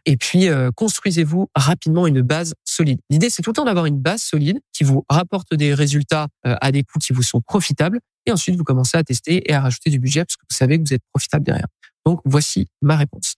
et 0.06 0.16
puis 0.16 0.48
euh, 0.48 0.70
construisez-vous 0.74 1.48
rapidement 1.54 2.06
une 2.06 2.22
base 2.22 2.54
solide. 2.64 3.00
L'idée, 3.10 3.30
c'est 3.30 3.42
tout 3.42 3.50
le 3.50 3.54
temps 3.54 3.64
d'avoir 3.64 3.86
une 3.86 3.98
base 3.98 4.22
solide 4.22 4.60
qui 4.72 4.84
vous 4.84 5.04
rapporte 5.08 5.54
des 5.54 5.74
résultats 5.74 6.28
euh, 6.46 6.56
à 6.60 6.72
des 6.72 6.82
coûts 6.82 6.98
qui 6.98 7.12
vous 7.12 7.22
sont 7.22 7.40
profitables, 7.40 8.00
et 8.26 8.32
ensuite 8.32 8.56
vous 8.56 8.64
commencez 8.64 8.96
à 8.96 9.04
tester 9.04 9.50
et 9.50 9.54
à 9.54 9.60
rajouter 9.60 9.90
du 9.90 9.98
budget 9.98 10.24
parce 10.24 10.36
que 10.36 10.44
vous 10.48 10.56
savez 10.56 10.78
que 10.78 10.84
vous 10.86 10.94
êtes 10.94 11.04
profitable 11.12 11.44
derrière. 11.44 11.66
Donc 12.06 12.20
voici 12.24 12.66
ma 12.82 12.96
réponse. 12.96 13.34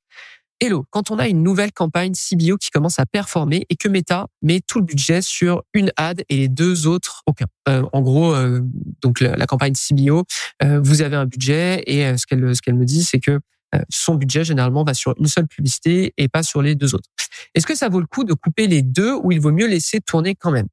Hello, 0.58 0.86
quand 0.88 1.10
on 1.10 1.18
a 1.18 1.28
une 1.28 1.42
nouvelle 1.42 1.70
campagne 1.70 2.12
CBO 2.14 2.56
qui 2.56 2.70
commence 2.70 2.98
à 2.98 3.04
performer 3.04 3.66
et 3.68 3.76
que 3.76 3.88
Meta 3.88 4.26
met 4.40 4.62
tout 4.66 4.78
le 4.78 4.86
budget 4.86 5.20
sur 5.20 5.62
une 5.74 5.92
ad 5.96 6.22
et 6.30 6.36
les 6.38 6.48
deux 6.48 6.86
autres 6.86 7.22
aucun. 7.26 7.44
Euh, 7.68 7.82
en 7.92 8.00
gros, 8.00 8.34
euh, 8.34 8.62
donc 9.02 9.20
la, 9.20 9.46
campagne 9.46 9.74
CBO, 9.74 10.24
euh, 10.62 10.80
vous 10.82 11.02
avez 11.02 11.16
un 11.16 11.26
budget 11.26 11.82
et 11.86 12.06
euh, 12.06 12.16
ce 12.16 12.24
qu'elle 12.24 12.56
ce 12.56 12.62
qu'elle 12.62 12.74
me 12.74 12.86
dit, 12.86 13.04
c'est 13.04 13.20
que 13.20 13.38
son 13.88 14.14
budget 14.14 14.44
généralement 14.44 14.84
va 14.84 14.94
sur 14.94 15.14
une 15.18 15.26
seule 15.26 15.46
publicité 15.46 16.12
et 16.16 16.28
pas 16.28 16.42
sur 16.42 16.62
les 16.62 16.74
deux 16.74 16.94
autres. 16.94 17.08
Est-ce 17.54 17.66
que 17.66 17.74
ça 17.74 17.88
vaut 17.88 18.00
le 18.00 18.06
coup 18.06 18.24
de 18.24 18.34
couper 18.34 18.66
les 18.66 18.82
deux 18.82 19.14
ou 19.14 19.32
il 19.32 19.40
vaut 19.40 19.52
mieux 19.52 19.66
laisser 19.66 20.00
tourner 20.00 20.34
quand 20.34 20.50
même? 20.50 20.68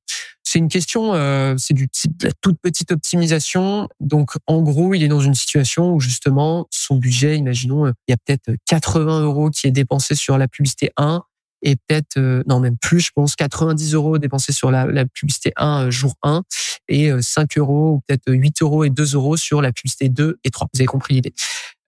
C'est 0.53 0.59
une 0.59 0.67
question, 0.67 1.15
euh, 1.15 1.55
c'est 1.57 1.73
du 1.73 1.87
de 1.87 2.27
la 2.27 2.31
toute 2.41 2.59
petite 2.61 2.91
optimisation. 2.91 3.89
Donc, 3.99 4.33
en 4.45 4.61
gros, 4.61 4.93
il 4.93 5.01
est 5.01 5.07
dans 5.07 5.19
une 5.19 5.33
situation 5.33 5.93
où 5.93 5.99
justement 5.99 6.67
son 6.69 6.97
budget, 6.97 7.37
imaginons, 7.37 7.87
euh, 7.87 7.91
il 8.07 8.11
y 8.11 8.13
a 8.13 8.17
peut-être 8.23 8.55
80 8.67 9.21
euros 9.21 9.49
qui 9.49 9.65
est 9.67 9.71
dépensé 9.71 10.15
sur 10.15 10.37
la 10.37 10.47
publicité 10.47 10.91
1 10.97 11.23
et 11.63 11.75
peut-être, 11.75 12.17
euh, 12.17 12.43
non 12.45 12.59
même 12.59 12.77
plus, 12.77 12.99
je 12.99 13.11
pense, 13.15 13.35
90 13.35 13.93
euros 13.95 14.19
dépensés 14.19 14.51
sur 14.51 14.69
la 14.69 15.05
publicité 15.05 15.53
1 15.55 15.89
jour 15.89 16.13
1 16.21 16.43
et 16.89 17.09
5 17.19 17.57
euros 17.57 17.93
ou 17.93 18.01
peut-être 18.05 18.31
8 18.31 18.61
euros 18.61 18.83
et 18.83 18.89
2 18.89 19.15
euros 19.15 19.37
sur 19.37 19.61
la 19.61 19.71
publicité 19.71 20.09
2 20.09 20.39
et 20.43 20.51
3. 20.51 20.67
Vous 20.73 20.81
avez 20.81 20.87
compris 20.87 21.15
l'idée. 21.15 21.33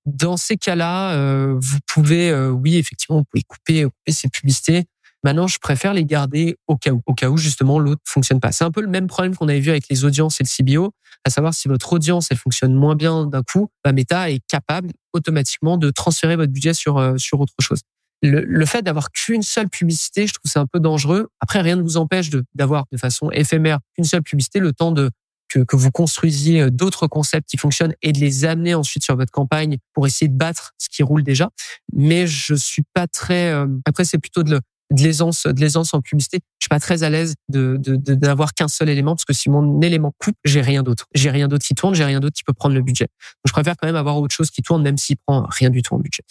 Dans 0.05 0.37
ces 0.37 0.57
cas-là, 0.57 1.17
vous 1.59 1.77
pouvez, 1.87 2.33
oui, 2.49 2.77
effectivement, 2.77 3.19
vous 3.19 3.25
pouvez 3.25 3.43
couper, 3.43 3.83
couper 3.83 4.11
ces 4.11 4.29
publicités 4.29 4.85
Maintenant, 5.25 5.47
je 5.47 5.57
préfère 5.57 5.95
les 5.95 6.05
garder 6.05 6.55
au 6.67 6.77
cas 6.77 6.91
où, 6.91 7.01
au 7.07 7.15
cas 7.15 7.29
où 7.29 7.37
justement 7.37 7.79
l'autre 7.79 8.03
fonctionne 8.05 8.39
pas. 8.39 8.51
C'est 8.51 8.63
un 8.63 8.69
peu 8.69 8.81
le 8.81 8.87
même 8.87 9.07
problème 9.07 9.35
qu'on 9.35 9.47
avait 9.47 9.59
vu 9.59 9.71
avec 9.71 9.89
les 9.89 10.05
audiences 10.05 10.39
et 10.39 10.43
le 10.43 10.47
CBO, 10.47 10.93
à 11.23 11.31
savoir 11.31 11.55
si 11.55 11.67
votre 11.67 11.93
audience 11.93 12.27
elle 12.29 12.37
fonctionne 12.37 12.75
moins 12.75 12.93
bien 12.93 13.25
d'un 13.25 13.41
coup, 13.41 13.69
bah, 13.83 13.91
Meta 13.91 14.29
est 14.29 14.39
capable 14.47 14.91
automatiquement 15.13 15.77
de 15.77 15.89
transférer 15.89 16.35
votre 16.35 16.51
budget 16.51 16.75
sur 16.75 16.99
euh, 16.99 17.17
sur 17.17 17.39
autre 17.39 17.55
chose. 17.59 17.79
Le, 18.21 18.41
le 18.41 18.65
fait 18.67 18.83
d'avoir 18.83 19.09
qu'une 19.09 19.41
seule 19.41 19.67
publicité, 19.67 20.27
je 20.27 20.33
trouve 20.33 20.51
c'est 20.51 20.59
un 20.59 20.67
peu 20.67 20.79
dangereux. 20.79 21.29
Après, 21.39 21.59
rien 21.61 21.75
ne 21.75 21.81
vous 21.81 21.97
empêche 21.97 22.29
d'avoir 22.53 22.85
de, 22.91 22.97
façon 22.99 23.31
éphémère 23.31 23.79
une 23.97 24.03
seule 24.03 24.21
publicité, 24.21 24.59
le 24.59 24.73
temps 24.73 24.91
de 24.91 25.09
que, 25.49 25.59
que 25.59 25.75
vous 25.75 25.91
construisiez 25.91 26.61
euh, 26.61 26.69
d'autres 26.69 27.07
concepts 27.07 27.49
qui 27.49 27.57
fonctionnent 27.57 27.93
et 28.01 28.11
de 28.11 28.19
les 28.19 28.45
amener 28.45 28.73
ensuite 28.73 29.03
sur 29.03 29.15
votre 29.15 29.31
campagne 29.31 29.77
pour 29.93 30.07
essayer 30.07 30.27
de 30.27 30.37
battre 30.37 30.73
ce 30.77 30.89
qui 30.89 31.03
roule 31.03 31.23
déjà. 31.23 31.49
Mais 31.93 32.27
je 32.27 32.55
suis 32.55 32.83
pas 32.93 33.07
très. 33.07 33.51
Euh, 33.51 33.67
après, 33.85 34.05
c'est 34.05 34.19
plutôt 34.19 34.43
de 34.43 34.59
de 34.91 35.01
l'aisance, 35.01 35.47
de 35.47 35.59
l'aisance 35.59 35.93
en 35.93 36.01
publicité. 36.01 36.39
Je 36.59 36.65
suis 36.65 36.69
pas 36.69 36.79
très 36.79 37.03
à 37.03 37.09
l'aise 37.09 37.35
de, 37.49 37.77
de, 37.79 37.95
d'avoir 38.13 38.53
qu'un 38.53 38.67
seul 38.67 38.89
élément 38.89 39.15
parce 39.15 39.25
que 39.25 39.33
si 39.33 39.49
mon 39.49 39.81
élément 39.81 40.13
coupe, 40.19 40.35
j'ai 40.45 40.61
rien 40.61 40.83
d'autre. 40.83 41.07
J'ai 41.13 41.29
rien 41.29 41.47
d'autre 41.47 41.65
qui 41.65 41.73
tourne, 41.73 41.95
j'ai 41.95 42.05
rien 42.05 42.19
d'autre 42.19 42.35
qui 42.35 42.43
peut 42.43 42.53
prendre 42.53 42.75
le 42.75 42.81
budget. 42.81 43.05
Donc 43.05 43.47
je 43.47 43.51
préfère 43.51 43.75
quand 43.77 43.87
même 43.87 43.95
avoir 43.95 44.17
autre 44.17 44.33
chose 44.33 44.51
qui 44.51 44.61
tourne 44.61 44.83
même 44.83 44.97
s'il 44.97 45.17
prend 45.17 45.45
rien 45.49 45.69
du 45.69 45.81
tout 45.81 45.95
en 45.95 45.99
budget. 45.99 46.23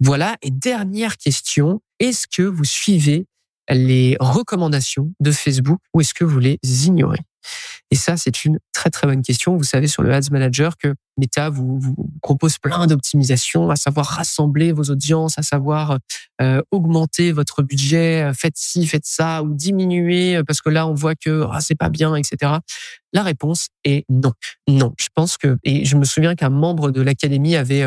Voilà. 0.00 0.36
Et 0.42 0.50
dernière 0.50 1.16
question. 1.16 1.80
Est-ce 2.00 2.26
que 2.26 2.42
vous 2.42 2.64
suivez 2.64 3.26
les 3.70 4.16
recommandations 4.20 5.12
de 5.20 5.30
Facebook 5.30 5.80
ou 5.94 6.00
est-ce 6.00 6.14
que 6.14 6.24
vous 6.24 6.40
les 6.40 6.58
ignorez? 6.62 7.20
Et 7.90 7.96
ça, 7.96 8.16
c'est 8.16 8.44
une 8.44 8.58
très 8.72 8.90
très 8.90 9.06
bonne 9.06 9.22
question. 9.22 9.56
Vous 9.56 9.64
savez 9.64 9.86
sur 9.86 10.02
le 10.02 10.12
Ads 10.12 10.30
Manager 10.30 10.76
que 10.76 10.94
Meta 11.16 11.48
vous, 11.48 11.80
propose 12.22 12.58
plein 12.58 12.86
d'optimisations, 12.86 13.70
à 13.70 13.76
savoir 13.76 14.06
rassembler 14.06 14.72
vos 14.72 14.84
audiences, 14.90 15.38
à 15.38 15.42
savoir 15.42 15.98
euh, 16.40 16.60
augmenter 16.70 17.32
votre 17.32 17.62
budget, 17.62 18.22
euh, 18.22 18.32
faites 18.32 18.56
ci, 18.56 18.86
faites 18.86 19.06
ça, 19.06 19.42
ou 19.42 19.54
diminuer 19.54 20.36
euh, 20.36 20.42
parce 20.44 20.60
que 20.60 20.70
là 20.70 20.86
on 20.88 20.94
voit 20.94 21.14
que 21.14 21.46
ah, 21.52 21.60
c'est 21.60 21.76
pas 21.76 21.88
bien, 21.88 22.16
etc. 22.16 22.54
La 23.12 23.22
réponse 23.22 23.68
est 23.84 24.04
non, 24.08 24.32
non. 24.66 24.92
Je 24.98 25.08
pense 25.14 25.36
que 25.36 25.56
et 25.62 25.84
je 25.84 25.96
me 25.96 26.04
souviens 26.04 26.34
qu'un 26.34 26.50
membre 26.50 26.90
de 26.90 27.00
l'académie 27.00 27.54
avait 27.54 27.84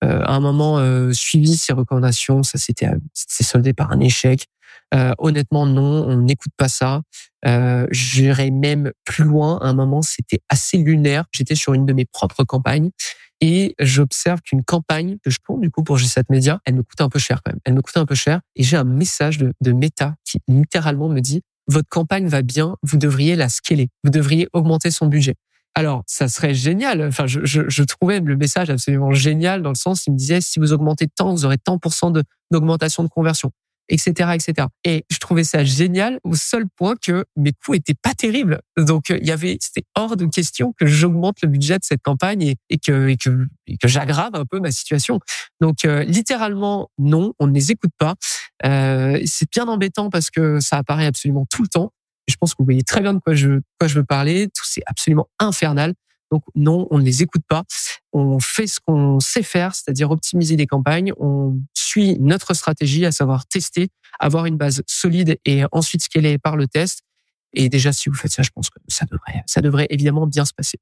à 0.00 0.34
un 0.34 0.40
moment 0.40 0.80
suivi 1.12 1.56
ces 1.56 1.72
recommandations. 1.74 2.42
Ça 2.42 2.58
s'était 2.58 2.88
c'est 3.12 3.44
soldé 3.44 3.74
par 3.74 3.92
un 3.92 4.00
échec. 4.00 4.48
Euh, 4.94 5.12
honnêtement, 5.18 5.66
non, 5.66 6.06
on 6.06 6.16
n'écoute 6.18 6.52
pas 6.56 6.68
ça. 6.68 7.02
Euh, 7.46 7.86
J'irai 7.90 8.50
même 8.50 8.92
plus 9.04 9.24
loin. 9.24 9.58
À 9.58 9.68
un 9.68 9.74
moment, 9.74 10.02
c'était 10.02 10.40
assez 10.48 10.78
lunaire. 10.78 11.24
J'étais 11.32 11.54
sur 11.54 11.74
une 11.74 11.86
de 11.86 11.92
mes 11.92 12.04
propres 12.04 12.44
campagnes 12.44 12.90
et 13.40 13.74
j'observe 13.80 14.40
qu'une 14.40 14.62
campagne 14.62 15.16
que 15.24 15.30
je 15.30 15.38
tourne 15.44 15.60
du 15.60 15.70
coup 15.70 15.82
pour 15.82 15.98
G7 15.98 16.24
Media, 16.30 16.60
elle 16.64 16.76
me 16.76 16.82
coûte 16.82 17.00
un 17.00 17.08
peu 17.08 17.18
cher 17.18 17.40
quand 17.44 17.52
même. 17.52 17.60
Elle 17.64 17.74
me 17.74 17.82
coûte 17.82 17.96
un 17.96 18.06
peu 18.06 18.14
cher 18.14 18.40
et 18.54 18.62
j'ai 18.62 18.76
un 18.76 18.84
message 18.84 19.38
de, 19.38 19.52
de 19.60 19.72
Meta 19.72 20.14
qui 20.24 20.38
littéralement 20.46 21.08
me 21.08 21.20
dit 21.20 21.42
votre 21.66 21.88
campagne 21.88 22.28
va 22.28 22.42
bien, 22.42 22.76
vous 22.82 22.98
devriez 22.98 23.34
la 23.34 23.48
scaler, 23.48 23.88
vous 24.04 24.10
devriez 24.10 24.48
augmenter 24.52 24.90
son 24.90 25.06
budget. 25.06 25.34
Alors, 25.74 26.02
ça 26.06 26.28
serait 26.28 26.54
génial. 26.54 27.02
Enfin, 27.02 27.26
je, 27.26 27.40
je, 27.44 27.62
je, 27.66 27.82
trouvais 27.82 28.20
le 28.20 28.36
message 28.36 28.68
absolument 28.68 29.12
génial 29.12 29.62
dans 29.62 29.70
le 29.70 29.74
sens, 29.74 30.06
il 30.06 30.12
me 30.12 30.18
disait, 30.18 30.40
si 30.40 30.58
vous 30.58 30.72
augmentez 30.72 31.08
tant, 31.08 31.32
vous 31.32 31.44
aurez 31.46 31.56
tant 31.56 31.80
d'augmentation 32.50 33.02
de 33.02 33.08
conversion 33.08 33.52
etc., 33.92 34.30
etc. 34.34 34.66
Et 34.84 35.04
je 35.10 35.18
trouvais 35.18 35.44
ça 35.44 35.64
génial 35.64 36.18
au 36.24 36.34
seul 36.34 36.64
point 36.76 36.94
que 37.00 37.24
mes 37.36 37.52
coûts 37.52 37.74
étaient 37.74 37.94
pas 37.94 38.14
terribles. 38.14 38.60
Donc 38.76 39.10
il 39.10 39.26
y 39.26 39.30
avait, 39.30 39.58
c'était 39.60 39.86
hors 39.94 40.16
de 40.16 40.24
question 40.26 40.72
que 40.78 40.86
j'augmente 40.86 41.36
le 41.42 41.48
budget 41.48 41.78
de 41.78 41.84
cette 41.84 42.02
campagne 42.02 42.42
et, 42.42 42.56
et 42.70 42.78
que 42.78 43.08
et 43.08 43.16
que, 43.16 43.46
que 43.80 43.88
j'aggrave 43.88 44.34
un 44.34 44.46
peu 44.46 44.60
ma 44.60 44.72
situation. 44.72 45.20
Donc 45.60 45.84
euh, 45.84 46.02
littéralement 46.04 46.90
non, 46.98 47.34
on 47.38 47.46
ne 47.46 47.52
les 47.52 47.70
écoute 47.70 47.92
pas. 47.98 48.14
Euh, 48.64 49.20
c'est 49.26 49.50
bien 49.50 49.68
embêtant 49.68 50.08
parce 50.08 50.30
que 50.30 50.58
ça 50.58 50.78
apparaît 50.78 51.06
absolument 51.06 51.46
tout 51.50 51.62
le 51.62 51.68
temps. 51.68 51.92
Je 52.28 52.36
pense 52.36 52.54
que 52.54 52.58
vous 52.60 52.64
voyez 52.64 52.82
très 52.82 53.02
bien 53.02 53.12
de 53.12 53.18
quoi 53.18 53.34
je 53.34 53.60
quoi 53.78 53.88
je 53.88 53.94
veux 53.96 54.04
parler. 54.04 54.46
Tout 54.46 54.64
c'est 54.64 54.82
absolument 54.86 55.28
infernal. 55.38 55.94
Donc 56.32 56.42
non, 56.54 56.88
on 56.90 56.98
ne 56.98 57.04
les 57.04 57.22
écoute 57.22 57.42
pas. 57.46 57.62
On 58.14 58.40
fait 58.40 58.66
ce 58.66 58.80
qu'on 58.80 59.20
sait 59.20 59.42
faire, 59.42 59.74
c'est-à-dire 59.74 60.10
optimiser 60.10 60.56
les 60.56 60.66
campagnes. 60.66 61.12
On 61.18 61.58
suit 61.74 62.16
notre 62.20 62.54
stratégie, 62.54 63.04
à 63.04 63.12
savoir 63.12 63.46
tester, 63.46 63.90
avoir 64.18 64.46
une 64.46 64.56
base 64.56 64.82
solide 64.86 65.38
et 65.44 65.64
ensuite 65.72 66.02
scaler 66.02 66.38
par 66.38 66.56
le 66.56 66.66
test. 66.66 67.02
Et 67.54 67.68
déjà, 67.68 67.92
si 67.92 68.08
vous 68.08 68.14
faites 68.14 68.32
ça, 68.32 68.42
je 68.42 68.48
pense 68.48 68.70
que 68.70 68.78
ça 68.88 69.04
devrait, 69.04 69.42
ça 69.44 69.60
devrait 69.60 69.86
évidemment 69.90 70.26
bien 70.26 70.46
se 70.46 70.54
passer. 70.54 70.78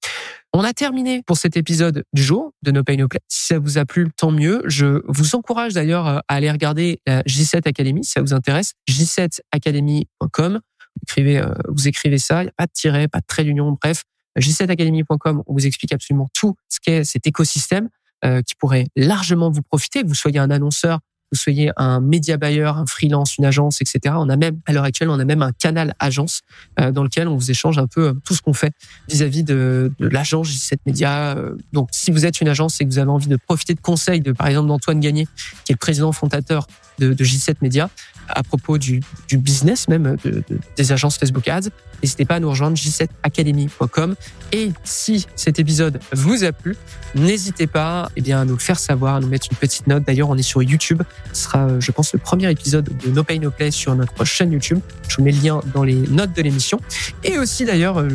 On 0.52 0.62
a 0.62 0.72
terminé 0.72 1.20
pour 1.26 1.36
cet 1.36 1.56
épisode 1.56 2.04
du 2.12 2.22
jour 2.22 2.52
de 2.62 2.70
No 2.70 2.84
Pay 2.84 2.96
No 2.96 3.08
Play. 3.08 3.18
Si 3.26 3.46
ça 3.46 3.58
vous 3.58 3.76
a 3.76 3.84
plu, 3.84 4.06
tant 4.16 4.30
mieux. 4.30 4.62
Je 4.66 5.02
vous 5.08 5.34
encourage 5.34 5.72
d'ailleurs 5.72 6.06
à 6.06 6.22
aller 6.28 6.48
regarder 6.48 7.00
la 7.08 7.22
J7 7.22 7.66
Academy 7.66 8.04
si 8.04 8.12
ça 8.12 8.20
vous 8.20 8.34
intéresse. 8.34 8.74
j7academy.com. 8.88 10.60
Vous 10.60 11.02
écrivez, 11.02 11.38
euh, 11.38 11.52
vous 11.68 11.88
écrivez 11.88 12.18
ça. 12.18 12.42
Il 12.42 12.44
n'y 12.44 12.50
a 12.50 12.54
pas 12.56 12.66
de 12.66 12.72
tiret, 12.72 13.08
pas 13.08 13.18
de 13.18 13.26
trait 13.26 13.42
d'union. 13.42 13.76
Bref, 13.82 14.04
J7academy.com, 14.38 15.42
on 15.46 15.52
vous 15.52 15.66
explique 15.66 15.92
absolument 15.92 16.28
tout 16.34 16.54
ce 16.68 16.78
qu'est 16.80 17.04
cet 17.04 17.26
écosystème 17.26 17.88
euh, 18.24 18.42
qui 18.42 18.54
pourrait 18.54 18.86
largement 18.96 19.50
vous 19.50 19.62
profiter, 19.62 20.02
vous 20.02 20.14
soyez 20.14 20.38
un 20.38 20.50
annonceur, 20.50 21.00
vous 21.32 21.38
soyez 21.38 21.70
un 21.76 22.00
média 22.00 22.36
buyer, 22.36 22.64
un 22.64 22.86
freelance, 22.86 23.38
une 23.38 23.44
agence, 23.44 23.80
etc. 23.80 24.14
On 24.18 24.28
a 24.28 24.36
même, 24.36 24.58
à 24.66 24.72
l'heure 24.72 24.84
actuelle, 24.84 25.10
on 25.10 25.18
a 25.18 25.24
même 25.24 25.42
un 25.42 25.52
canal 25.52 25.94
agence 26.00 26.40
euh, 26.80 26.90
dans 26.90 27.04
lequel 27.04 27.28
on 27.28 27.36
vous 27.36 27.50
échange 27.50 27.78
un 27.78 27.86
peu 27.86 28.08
euh, 28.08 28.12
tout 28.24 28.34
ce 28.34 28.42
qu'on 28.42 28.52
fait 28.52 28.72
vis-à-vis 29.08 29.44
de, 29.44 29.92
de 29.98 30.08
l'agence 30.08 30.48
J7 30.48 30.78
Media. 30.86 31.36
Donc, 31.72 31.88
si 31.92 32.10
vous 32.10 32.26
êtes 32.26 32.40
une 32.40 32.48
agence 32.48 32.80
et 32.80 32.84
que 32.84 32.90
vous 32.90 32.98
avez 32.98 33.10
envie 33.10 33.28
de 33.28 33.36
profiter 33.36 33.74
de 33.74 33.80
conseils 33.80 34.20
de, 34.20 34.32
par 34.32 34.48
exemple, 34.48 34.68
d'Antoine 34.68 35.00
Gagné, 35.00 35.26
qui 35.64 35.72
est 35.72 35.74
le 35.74 35.78
président 35.78 36.12
fondateur 36.12 36.66
de, 37.00 37.12
de 37.12 37.24
J7 37.24 37.56
Media, 37.62 37.90
à 38.28 38.42
propos 38.42 38.78
du, 38.78 39.00
business 39.32 39.88
même 39.88 40.16
de, 40.24 40.42
des 40.76 40.92
agences 40.92 41.16
Facebook 41.16 41.48
Ads, 41.48 41.68
n'hésitez 42.02 42.24
pas 42.24 42.36
à 42.36 42.40
nous 42.40 42.50
rejoindre 42.50 42.76
j7academy.com. 42.76 44.14
Et 44.52 44.72
si 44.84 45.26
cet 45.36 45.58
épisode 45.58 46.00
vous 46.12 46.44
a 46.44 46.52
plu, 46.52 46.76
n'hésitez 47.14 47.66
pas 47.66 48.10
eh 48.16 48.20
bien, 48.20 48.40
à 48.40 48.44
nous 48.44 48.54
le 48.54 48.60
faire 48.60 48.78
savoir, 48.78 49.16
à 49.16 49.20
nous 49.20 49.28
mettre 49.28 49.48
une 49.50 49.56
petite 49.56 49.86
note. 49.86 50.04
D'ailleurs, 50.04 50.28
on 50.28 50.36
est 50.36 50.42
sur 50.42 50.62
YouTube. 50.62 51.02
Ce 51.32 51.44
sera, 51.44 51.66
euh, 51.66 51.80
je 51.80 51.92
pense, 51.92 52.12
le 52.12 52.18
premier 52.18 52.50
épisode 52.50 52.90
de 53.04 53.10
No 53.10 53.22
Pay 53.22 53.38
No 53.38 53.50
Play 53.50 53.70
sur 53.70 53.94
notre 53.94 54.24
chaîne 54.24 54.52
YouTube. 54.52 54.80
Je 55.08 55.16
vous 55.16 55.22
mets 55.22 55.32
le 55.32 55.40
lien 55.40 55.60
dans 55.72 55.84
les 55.84 55.94
notes 55.94 56.34
de 56.34 56.42
l'émission. 56.42 56.80
Et 57.22 57.38
aussi, 57.38 57.64
d'ailleurs, 57.64 57.98
euh, 57.98 58.08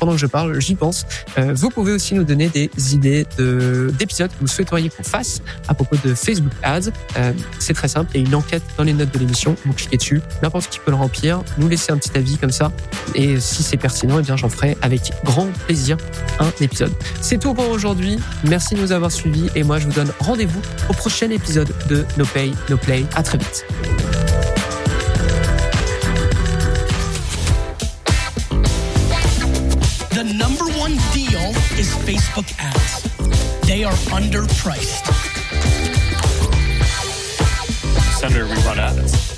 pendant 0.00 0.12
que 0.12 0.18
je 0.18 0.26
parle, 0.26 0.60
j'y 0.60 0.74
pense, 0.74 1.06
euh, 1.38 1.52
vous 1.54 1.70
pouvez 1.70 1.92
aussi 1.92 2.14
nous 2.14 2.24
donner 2.24 2.48
des 2.48 2.70
idées 2.94 3.26
d'épisodes 3.98 4.30
que 4.30 4.40
vous 4.40 4.46
souhaiteriez 4.46 4.90
qu'on 4.90 5.02
fasse 5.02 5.42
à 5.68 5.74
propos 5.74 5.96
de 6.04 6.14
Facebook 6.14 6.52
Ads. 6.62 6.90
C'est 7.58 7.74
très 7.74 7.88
simple, 7.88 8.16
une 8.20 8.34
enquête 8.34 8.62
dans 8.76 8.84
les 8.84 8.92
notes 8.92 9.12
de 9.12 9.18
l'émission. 9.18 9.56
Vous 9.64 9.72
cliquez 9.72 9.96
dessus, 9.96 10.22
n'importe 10.42 10.68
qui 10.68 10.78
peut 10.78 10.90
le 10.90 10.96
remplir, 10.96 11.42
nous 11.58 11.68
laisser 11.68 11.92
un 11.92 11.98
petit 11.98 12.16
avis 12.16 12.36
comme 12.38 12.50
ça. 12.50 12.72
Et 13.14 13.40
si 13.40 13.62
c'est 13.62 13.76
pertinent, 13.76 14.18
eh 14.18 14.22
bien 14.22 14.36
j'en 14.36 14.48
ferai 14.48 14.76
avec 14.82 15.12
grand 15.24 15.48
plaisir 15.66 15.96
un 16.40 16.50
épisode. 16.60 16.92
C'est 17.20 17.38
tout 17.38 17.54
pour 17.54 17.68
aujourd'hui. 17.68 18.18
Merci 18.44 18.74
de 18.74 18.80
nous 18.80 18.92
avoir 18.92 19.12
suivis 19.12 19.48
et 19.54 19.62
moi 19.62 19.78
je 19.78 19.86
vous 19.86 19.92
donne 19.92 20.12
rendez-vous 20.20 20.60
au 20.88 20.92
prochain 20.92 21.30
épisode 21.30 21.72
de 21.88 22.04
No 22.16 22.24
Pay, 22.24 22.52
No 22.68 22.76
Play. 22.76 23.04
À 23.14 23.22
très 23.22 23.38
vite. 23.38 23.64
The 30.10 30.24
number 30.24 30.64
one 30.80 30.96
deal 31.12 31.54
is 31.78 31.94
Facebook 32.04 32.46
ads. 32.58 33.02
They 33.66 33.84
are 33.84 33.94
underpriced. 34.10 35.06
Senator, 38.28 38.46
we 38.46 38.60
run 38.66 38.78
ads. 38.78 39.37